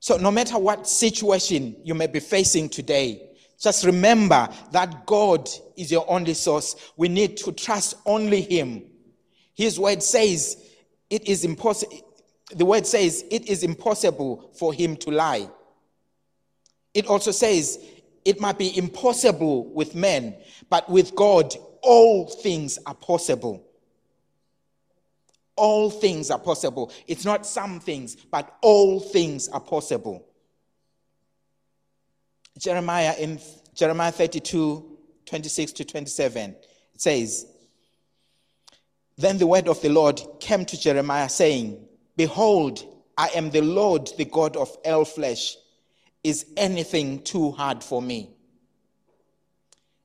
So, 0.00 0.16
no 0.16 0.30
matter 0.30 0.58
what 0.58 0.88
situation 0.88 1.76
you 1.84 1.94
may 1.94 2.06
be 2.06 2.20
facing 2.20 2.68
today, 2.68 3.30
just 3.60 3.84
remember 3.84 4.48
that 4.72 5.06
God 5.06 5.48
is 5.76 5.90
your 5.90 6.08
only 6.08 6.34
source. 6.34 6.92
We 6.96 7.08
need 7.08 7.36
to 7.38 7.52
trust 7.52 7.96
only 8.06 8.40
Him. 8.42 8.84
His 9.54 9.80
word 9.80 10.02
says 10.02 10.56
it 11.10 11.26
is 11.28 11.44
impossible. 11.44 12.14
The 12.54 12.64
word 12.64 12.86
says 12.86 13.24
it 13.30 13.48
is 13.48 13.64
impossible 13.64 14.52
for 14.58 14.72
Him 14.72 14.96
to 14.98 15.10
lie. 15.10 15.50
It 16.94 17.06
also 17.06 17.30
says 17.30 17.78
it 18.26 18.40
might 18.40 18.58
be 18.58 18.76
impossible 18.76 19.72
with 19.72 19.94
men, 19.94 20.36
but 20.68 20.88
with 20.90 21.14
God, 21.14 21.54
all 21.82 22.26
things 22.26 22.78
are 22.86 22.94
possible 22.94 23.66
all 25.56 25.90
things 25.90 26.30
are 26.30 26.38
possible. 26.38 26.92
It's 27.06 27.24
not 27.24 27.46
some 27.46 27.80
things, 27.80 28.14
but 28.14 28.56
all 28.60 29.00
things 29.00 29.48
are 29.48 29.60
possible. 29.60 30.26
Jeremiah 32.58 33.14
in 33.18 33.40
Jeremiah 33.74 34.12
32, 34.12 34.98
26 35.26 35.72
to 35.72 35.84
27, 35.84 36.50
it 36.50 37.00
says, 37.00 37.46
Then 39.18 39.38
the 39.38 39.46
word 39.46 39.68
of 39.68 39.80
the 39.82 39.88
Lord 39.88 40.20
came 40.40 40.64
to 40.66 40.80
Jeremiah, 40.80 41.28
saying, 41.28 41.86
Behold, 42.16 42.84
I 43.18 43.28
am 43.34 43.50
the 43.50 43.62
Lord, 43.62 44.10
the 44.16 44.24
God 44.24 44.56
of 44.56 44.74
all 44.84 45.04
flesh. 45.04 45.56
Is 46.26 46.44
anything 46.56 47.22
too 47.22 47.52
hard 47.52 47.84
for 47.84 48.02
me? 48.02 48.30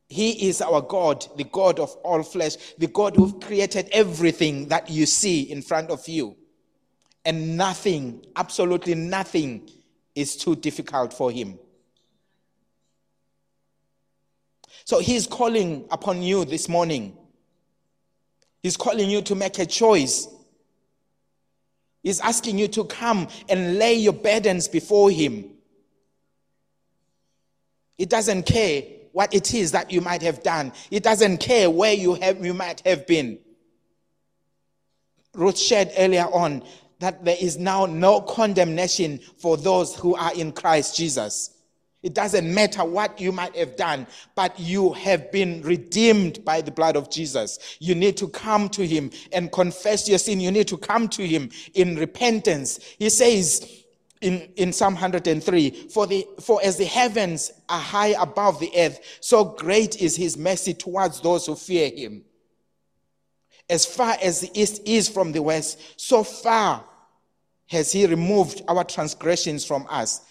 He 0.08 0.50
is 0.50 0.62
our 0.62 0.80
God, 0.80 1.26
the 1.36 1.46
God 1.46 1.80
of 1.80 1.90
all 2.04 2.22
flesh, 2.22 2.58
the 2.78 2.86
God 2.86 3.16
who 3.16 3.40
created 3.40 3.90
everything 3.92 4.68
that 4.68 4.88
you 4.88 5.08
see 5.08 5.42
in 5.52 5.64
front 5.64 5.90
of 5.90 6.08
you. 6.08 6.36
And 7.26 7.58
nothing, 7.58 8.24
absolutely 8.36 8.94
nothing, 8.94 9.68
is 10.14 10.38
too 10.38 10.56
difficult 10.56 11.12
for 11.12 11.32
him. 11.32 11.58
So 14.86 15.00
he's 15.00 15.26
calling 15.26 15.88
upon 15.90 16.22
you 16.22 16.46
this 16.46 16.70
morning. 16.70 17.18
He's 18.62 18.78
calling 18.78 19.10
you 19.10 19.24
to 19.24 19.34
make 19.34 19.58
a 19.58 19.66
choice. 19.66 20.28
He's 22.04 22.20
asking 22.20 22.60
you 22.60 22.68
to 22.68 22.84
come 22.84 23.28
and 23.50 23.80
lay 23.80 23.96
your 23.96 24.14
burdens 24.14 24.68
before 24.68 25.10
him. 25.10 25.58
He 28.02 28.08
doesn't 28.08 28.48
care 28.48 28.82
what 29.12 29.32
it 29.32 29.54
is 29.54 29.74
that 29.74 29.92
you 29.92 30.02
might 30.02 30.24
have 30.24 30.42
done. 30.42 30.74
It 30.90 31.04
doesn't 31.04 31.38
care 31.38 31.70
where 31.70 31.94
you 31.94 32.16
have 32.16 32.44
you 32.44 32.56
might 32.56 32.82
have 32.84 33.06
been. 33.06 33.38
Ruth 35.36 35.60
shared 35.60 35.92
earlier 35.96 36.24
on 36.24 36.64
that 36.98 37.24
there 37.24 37.38
is 37.40 37.60
now 37.60 37.86
no 37.86 38.20
condemnation 38.20 39.20
for 39.38 39.56
those 39.56 39.96
who 39.96 40.16
are 40.16 40.34
in 40.34 40.52
Christ 40.52 40.98
Jesus. 40.98 41.52
It 42.02 42.16
doesn't 42.16 42.52
matter 42.52 42.84
what 42.84 43.22
you 43.22 43.32
might 43.32 43.56
have 43.56 43.76
done, 43.76 44.08
but 44.34 44.60
you 44.60 44.94
have 44.94 45.32
been 45.32 45.62
redeemed 45.62 46.44
by 46.44 46.62
the 46.62 46.72
blood 46.72 46.96
of 46.96 47.12
Jesus. 47.12 47.78
You 47.80 47.94
need 47.94 48.18
to 48.18 48.28
come 48.30 48.68
to 48.70 48.88
Him 48.88 49.12
and 49.32 49.52
confess 49.52 50.10
your 50.10 50.18
sin. 50.18 50.40
You 50.40 50.50
need 50.50 50.68
to 50.70 50.78
come 50.78 51.08
to 51.10 51.28
Him 51.28 51.52
in 51.76 51.98
repentance. 51.98 52.80
He 52.98 53.10
says, 53.12 53.81
in, 54.22 54.50
in 54.56 54.72
Psalm 54.72 54.94
103 54.94 55.70
for, 55.90 56.08
the, 56.08 56.28
for 56.40 56.62
as 56.64 56.78
the 56.78 56.86
heavens 56.86 57.52
are 57.68 57.80
high 57.80 58.16
above 58.22 58.60
the 58.60 58.72
earth, 58.78 59.00
so 59.20 59.44
great 59.44 60.02
is 60.02 60.16
his 60.16 60.38
mercy 60.38 60.74
towards 60.74 61.20
those 61.22 61.48
who 61.48 61.56
fear 61.56 61.90
him. 61.90 62.24
As 63.70 63.86
far 63.86 64.16
as 64.22 64.42
the 64.42 64.52
east 64.60 64.82
is 64.86 65.10
from 65.10 65.32
the 65.32 65.42
west, 65.42 66.00
so 66.00 66.24
far 66.24 66.86
has 67.68 67.92
he 67.92 68.06
removed 68.06 68.62
our 68.68 68.84
transgressions 68.84 69.66
from 69.66 69.88
us. 69.90 70.22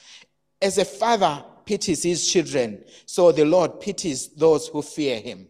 As 0.63 0.79
a 0.79 0.85
father 0.85 1.43
pities 1.65 2.03
his 2.03 2.31
children, 2.31 2.85
so 3.07 3.33
the 3.33 3.45
Lord 3.45 3.81
pities 3.81 4.29
those 4.29 4.69
who 4.69 4.83
fear 4.83 5.19
him. 5.21 5.49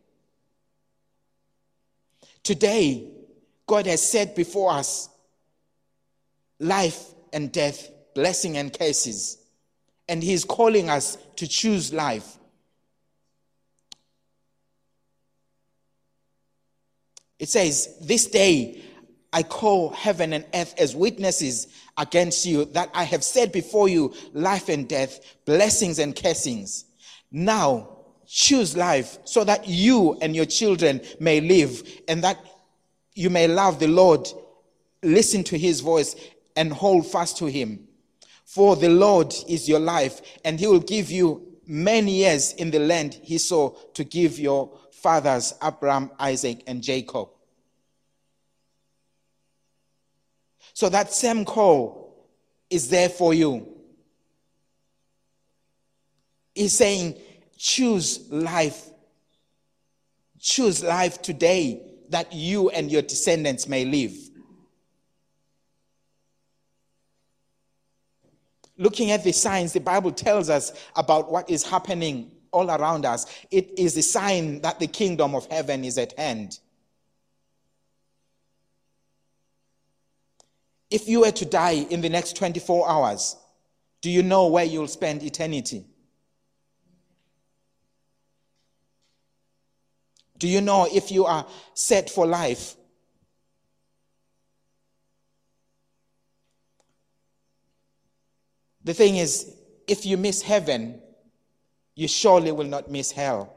Today, 2.42 3.10
God 3.66 3.86
has 3.86 4.08
set 4.08 4.34
before 4.34 4.72
us 4.72 5.08
life 6.58 7.06
and 7.32 7.50
death 7.52 7.90
blessing 8.14 8.56
and 8.56 8.76
curses. 8.76 9.38
And 10.08 10.22
He's 10.22 10.44
calling 10.44 10.90
us 10.90 11.16
to 11.36 11.46
choose 11.46 11.92
life. 11.92 12.38
It 17.38 17.48
says, 17.48 17.96
This 18.00 18.26
day 18.26 18.82
I 19.32 19.42
call 19.42 19.90
heaven 19.90 20.32
and 20.32 20.44
earth 20.54 20.74
as 20.78 20.94
witnesses 20.94 21.68
against 21.96 22.44
you 22.46 22.66
that 22.66 22.90
I 22.94 23.04
have 23.04 23.24
set 23.24 23.52
before 23.52 23.88
you 23.88 24.14
life 24.32 24.68
and 24.68 24.88
death, 24.88 25.20
blessings 25.44 25.98
and 25.98 26.14
cursings. 26.14 26.84
Now 27.30 27.96
choose 28.26 28.76
life 28.76 29.18
so 29.24 29.44
that 29.44 29.66
you 29.66 30.18
and 30.20 30.36
your 30.36 30.44
children 30.44 31.00
may 31.18 31.40
live 31.40 31.82
and 32.08 32.22
that 32.24 32.38
you 33.14 33.30
may 33.30 33.48
love 33.48 33.78
the 33.80 33.88
Lord, 33.88 34.28
listen 35.02 35.42
to 35.44 35.58
his 35.58 35.80
voice, 35.80 36.14
and 36.56 36.72
hold 36.72 37.10
fast 37.10 37.38
to 37.38 37.46
him. 37.46 37.86
For 38.52 38.74
the 38.74 38.88
Lord 38.88 39.32
is 39.46 39.68
your 39.68 39.78
life, 39.78 40.20
and 40.44 40.58
he 40.58 40.66
will 40.66 40.80
give 40.80 41.08
you 41.08 41.56
many 41.68 42.16
years 42.16 42.52
in 42.54 42.72
the 42.72 42.80
land 42.80 43.14
he 43.22 43.38
saw 43.38 43.70
to 43.94 44.02
give 44.02 44.40
your 44.40 44.76
fathers, 44.90 45.54
Abraham, 45.62 46.10
Isaac, 46.18 46.64
and 46.66 46.82
Jacob. 46.82 47.28
So 50.74 50.88
that 50.88 51.12
same 51.12 51.44
call 51.44 52.28
is 52.68 52.88
there 52.88 53.08
for 53.08 53.32
you. 53.32 53.68
He's 56.52 56.72
saying, 56.72 57.20
choose 57.56 58.28
life. 58.32 58.84
Choose 60.40 60.82
life 60.82 61.22
today 61.22 61.82
that 62.08 62.32
you 62.32 62.70
and 62.70 62.90
your 62.90 63.02
descendants 63.02 63.68
may 63.68 63.84
live. 63.84 64.29
Looking 68.80 69.10
at 69.10 69.22
the 69.22 69.30
signs, 69.30 69.74
the 69.74 69.80
Bible 69.80 70.10
tells 70.10 70.48
us 70.48 70.72
about 70.96 71.30
what 71.30 71.48
is 71.50 71.62
happening 71.62 72.30
all 72.50 72.70
around 72.70 73.04
us. 73.04 73.26
It 73.50 73.78
is 73.78 73.96
a 73.96 74.02
sign 74.02 74.62
that 74.62 74.80
the 74.80 74.86
kingdom 74.86 75.34
of 75.34 75.46
heaven 75.46 75.84
is 75.84 75.98
at 75.98 76.18
hand. 76.18 76.58
If 80.90 81.08
you 81.08 81.20
were 81.20 81.30
to 81.30 81.44
die 81.44 81.86
in 81.90 82.00
the 82.00 82.08
next 82.08 82.36
24 82.36 82.88
hours, 82.88 83.36
do 84.00 84.10
you 84.10 84.22
know 84.22 84.46
where 84.48 84.64
you'll 84.64 84.88
spend 84.88 85.22
eternity? 85.22 85.84
Do 90.38 90.48
you 90.48 90.62
know 90.62 90.88
if 90.90 91.12
you 91.12 91.26
are 91.26 91.46
set 91.74 92.08
for 92.08 92.26
life? 92.26 92.76
The 98.84 98.94
thing 98.94 99.16
is, 99.16 99.54
if 99.86 100.06
you 100.06 100.16
miss 100.16 100.42
heaven, 100.42 101.00
you 101.94 102.08
surely 102.08 102.52
will 102.52 102.66
not 102.66 102.90
miss 102.90 103.12
hell. 103.12 103.54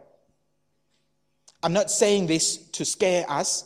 I'm 1.62 1.74
not 1.74 1.90
saying 1.90 2.28
this 2.28 2.58
to 2.58 2.84
scare 2.84 3.26
us, 3.30 3.66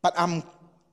but 0.00 0.14
I'm, 0.16 0.42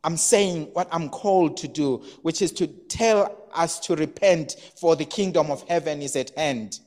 I'm 0.03 0.17
saying 0.17 0.69
what 0.73 0.89
I'm 0.91 1.09
called 1.09 1.57
to 1.57 1.67
do, 1.67 2.03
which 2.23 2.41
is 2.41 2.51
to 2.53 2.67
tell 2.67 3.47
us 3.53 3.79
to 3.81 3.95
repent, 3.95 4.55
for 4.79 4.95
the 4.95 5.05
kingdom 5.05 5.49
of 5.49 5.67
heaven 5.67 6.01
is 6.01 6.15
at 6.15 6.31
hand. 6.37 6.79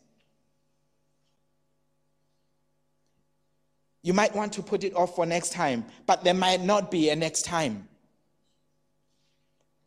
You 4.03 4.13
might 4.13 4.35
want 4.37 4.53
to 4.55 4.63
put 4.63 4.85
it 4.85 4.95
off 4.95 5.17
for 5.17 5.25
next 5.25 5.55
time, 5.55 5.87
but 6.07 6.25
there 6.25 6.35
might 6.35 6.63
not 6.63 6.91
be 6.91 7.09
a 7.09 7.17
next 7.17 7.47
time. 7.47 7.89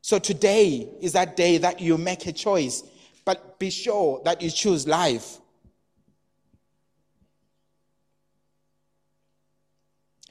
So 0.08 0.20
today 0.20 0.88
is 1.02 1.12
that 1.12 1.36
day 1.36 1.58
that 1.58 1.82
you 1.82 1.98
make 1.98 2.28
a 2.28 2.32
choice, 2.32 2.82
but 3.26 3.60
be 3.60 3.70
sure 3.70 4.22
that 4.24 4.41
you 4.41 4.50
choose 4.50 4.88
life. 4.88 5.39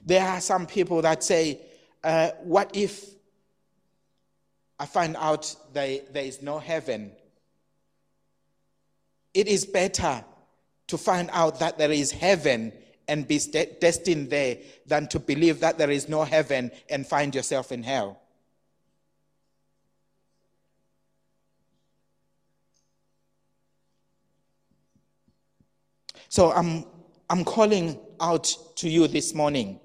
There 0.02 0.26
are 0.26 0.40
some 0.40 0.66
people 0.66 1.02
that 1.02 1.22
say, 1.22 1.60
uh, 2.02 2.30
What 2.42 2.70
if 2.74 3.04
I 4.78 4.86
find 4.86 5.14
out 5.18 5.54
there, 5.74 6.00
there 6.10 6.24
is 6.24 6.40
no 6.40 6.58
heaven? 6.58 7.12
It 9.34 9.46
is 9.46 9.66
better 9.66 10.24
to 10.86 10.96
find 10.96 11.28
out 11.34 11.58
that 11.58 11.76
there 11.76 11.92
is 11.92 12.12
heaven 12.12 12.72
and 13.08 13.28
be 13.28 13.38
destined 13.78 14.30
there 14.30 14.56
than 14.86 15.06
to 15.08 15.20
believe 15.20 15.60
that 15.60 15.76
there 15.76 15.90
is 15.90 16.08
no 16.08 16.24
heaven 16.24 16.70
and 16.88 17.06
find 17.06 17.34
yourself 17.34 17.72
in 17.72 17.82
hell. 17.82 18.22
So 26.28 26.52
I'm, 26.52 26.84
I'm 27.30 27.44
calling 27.44 27.98
out 28.20 28.52
to 28.76 28.88
you 28.88 29.06
this 29.08 29.34
morning 29.34 29.80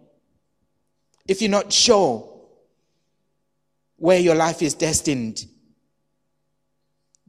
if 1.28 1.42
you're 1.42 1.52
not 1.52 1.72
sure 1.72 2.28
where 3.96 4.20
your 4.20 4.36
life 4.36 4.62
is 4.62 4.74
destined, 4.74 5.46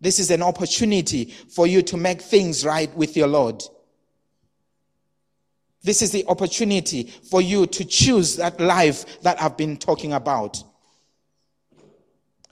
this 0.00 0.18
is 0.18 0.30
an 0.30 0.42
opportunity 0.42 1.26
for 1.26 1.66
you 1.66 1.82
to 1.82 1.96
make 1.96 2.20
things 2.20 2.64
right 2.64 2.92
with 2.96 3.16
your 3.16 3.28
Lord. 3.28 3.62
This 5.84 6.02
is 6.02 6.10
the 6.10 6.24
opportunity 6.26 7.04
for 7.04 7.40
you 7.40 7.66
to 7.66 7.84
choose 7.84 8.36
that 8.36 8.58
life 8.58 9.20
that 9.22 9.40
I've 9.40 9.56
been 9.56 9.76
talking 9.76 10.12
about. 10.12 10.62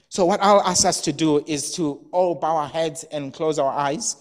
So, 0.09 0.25
what 0.25 0.41
I'll 0.41 0.61
ask 0.61 0.85
us 0.85 1.01
to 1.01 1.13
do 1.13 1.43
is 1.45 1.73
to 1.75 2.05
all 2.11 2.35
bow 2.35 2.57
our 2.57 2.67
heads 2.67 3.05
and 3.05 3.33
close 3.33 3.59
our 3.59 3.71
eyes. 3.71 4.17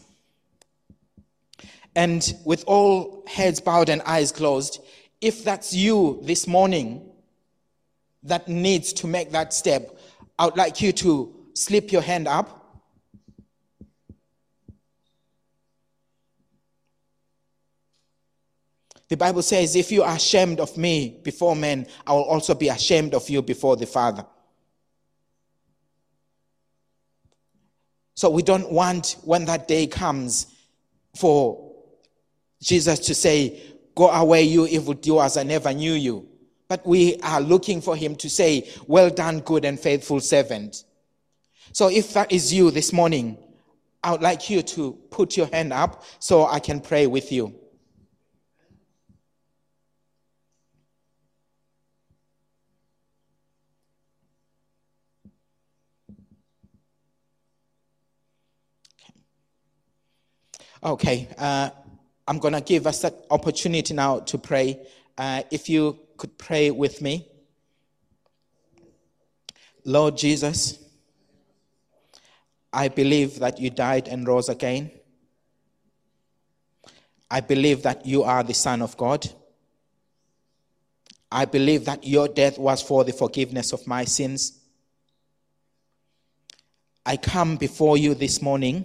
And 2.01 2.35
with 2.47 2.65
all 2.67 3.25
heads 3.27 3.61
bowed 3.61 3.91
and 3.91 4.01
eyes 4.07 4.33
closed, 4.33 4.83
if 5.21 5.45
that's 5.45 5.75
you 5.75 6.19
this 6.23 6.47
morning, 6.47 7.07
that 8.23 8.49
needs 8.49 8.95
to 8.95 9.07
make 9.07 9.33
that 9.33 9.53
step, 9.53 9.99
I 10.39 10.47
would 10.47 10.57
like 10.57 10.81
you 10.81 10.93
to 10.93 11.51
slip 11.53 11.93
your 11.93 12.01
hand 12.01 12.27
up. 12.27 12.81
The 19.09 19.19
Bible 19.19 19.43
says, 19.43 19.77
If 19.77 19.93
you 19.93 20.03
are 20.03 20.17
ashamed 20.17 20.59
of 20.59 20.79
me 20.79 21.21
before 21.23 21.55
men, 21.55 21.87
I 22.07 22.15
will 22.15 22.25
also 22.25 22.55
be 22.55 22.71
ashamed 22.71 23.13
of 23.13 23.29
you 23.29 23.43
before 23.43 23.77
the 23.77 23.85
Father. 23.85 24.25
So 28.15 28.31
we 28.31 28.43
don't 28.43 28.73
want, 28.73 29.17
when 29.23 29.45
that 29.45 29.69
day 29.69 29.87
comes, 29.87 30.47
for 31.15 31.70
Jesus 32.63 32.99
to 33.01 33.15
say, 33.15 33.63
Go 33.95 34.09
away, 34.11 34.43
you 34.45 34.67
evil 34.67 34.95
evildoers, 34.95 35.37
I 35.37 35.43
never 35.43 35.73
knew 35.73 35.93
you. 35.93 36.29
But 36.69 36.87
we 36.87 37.17
are 37.23 37.41
looking 37.41 37.81
for 37.81 37.97
him 37.97 38.15
to 38.17 38.31
say, 38.31 38.71
Well 38.87 39.11
done, 39.11 39.41
good 39.41 39.65
and 39.65 39.79
faithful 39.79 40.21
servant. 40.21 40.85
So 41.73 41.89
if 41.89 42.15
that 42.15 42.33
is 42.33 42.53
you 42.53 42.71
this 42.71 42.93
morning, 42.93 43.39
I 44.03 44.13
would 44.13 44.23
like 44.23 44.49
you 44.49 44.63
to 44.63 44.93
put 45.11 45.37
your 45.37 45.47
hand 45.47 45.73
up 45.73 46.05
so 46.19 46.47
I 46.47 46.59
can 46.59 46.81
pray 46.81 47.07
with 47.07 47.31
you. 47.33 47.55
Okay, 60.83 61.29
uh, 61.37 61.69
I'm 62.31 62.39
going 62.39 62.55
to 62.55 62.61
give 62.61 62.87
us 62.87 63.03
an 63.03 63.13
opportunity 63.29 63.93
now 63.93 64.21
to 64.21 64.39
pray. 64.39 64.87
Uh, 65.19 65.43
if 65.51 65.69
you 65.69 65.99
could 66.17 66.39
pray 66.39 66.71
with 66.71 67.03
me. 67.03 67.27
Lord 69.85 70.17
Jesus, 70.17 70.79
I 72.73 72.87
believe 72.87 73.41
that 73.41 73.59
you 73.59 73.69
died 73.69 74.07
and 74.07 74.29
rose 74.29 74.49
again. 74.49 74.93
I 77.29 77.41
believe 77.41 77.83
that 77.83 78.07
you 78.07 78.23
are 78.23 78.45
the 78.45 78.55
Son 78.55 78.81
of 78.81 78.97
God. 78.97 79.29
I 81.33 81.47
believe 81.47 81.85
that 81.87 82.07
your 82.07 82.29
death 82.29 82.61
was 82.61 82.81
for 82.81 83.03
the 83.03 83.13
forgiveness 83.13 83.73
of 83.73 83.85
my 83.89 84.05
sins. 84.05 84.61
I 87.05 87.17
come 87.17 87.57
before 87.57 87.99
you 87.99 88.15
this 88.15 88.41
morning 88.41 88.85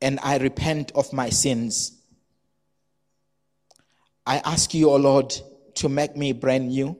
and 0.00 0.18
I 0.22 0.38
repent 0.38 0.92
of 0.94 1.12
my 1.12 1.30
sins. 1.30 1.92
I 4.26 4.38
ask 4.44 4.74
you, 4.74 4.90
O 4.90 4.94
oh 4.94 4.96
Lord, 4.96 5.34
to 5.76 5.88
make 5.88 6.16
me 6.16 6.32
brand 6.32 6.68
new. 6.68 6.98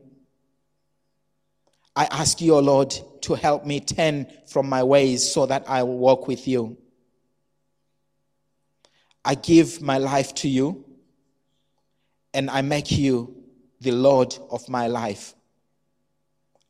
I 1.94 2.06
ask 2.10 2.40
you, 2.40 2.54
O 2.54 2.56
oh 2.56 2.60
Lord, 2.60 2.94
to 3.22 3.34
help 3.34 3.66
me 3.66 3.80
turn 3.80 4.26
from 4.46 4.68
my 4.68 4.82
ways 4.82 5.30
so 5.30 5.46
that 5.46 5.68
I 5.68 5.82
will 5.82 5.98
walk 5.98 6.26
with 6.26 6.48
you. 6.48 6.78
I 9.24 9.34
give 9.34 9.82
my 9.82 9.98
life 9.98 10.34
to 10.36 10.48
you 10.48 10.84
and 12.32 12.48
I 12.50 12.62
make 12.62 12.90
you 12.92 13.36
the 13.80 13.92
Lord 13.92 14.36
of 14.50 14.68
my 14.68 14.86
life. 14.86 15.34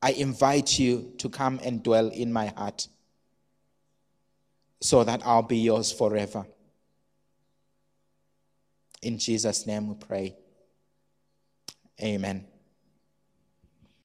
I 0.02 0.12
invite 0.12 0.78
you 0.78 1.12
to 1.18 1.28
come 1.28 1.60
and 1.62 1.82
dwell 1.82 2.08
in 2.08 2.32
my 2.32 2.46
heart 2.56 2.88
so 4.80 5.04
that 5.04 5.22
I'll 5.24 5.42
be 5.42 5.58
yours 5.58 5.92
forever. 5.92 6.46
In 9.02 9.18
Jesus' 9.18 9.66
name 9.66 9.88
we 9.88 9.94
pray. 9.94 10.36
Amen. 12.02 12.46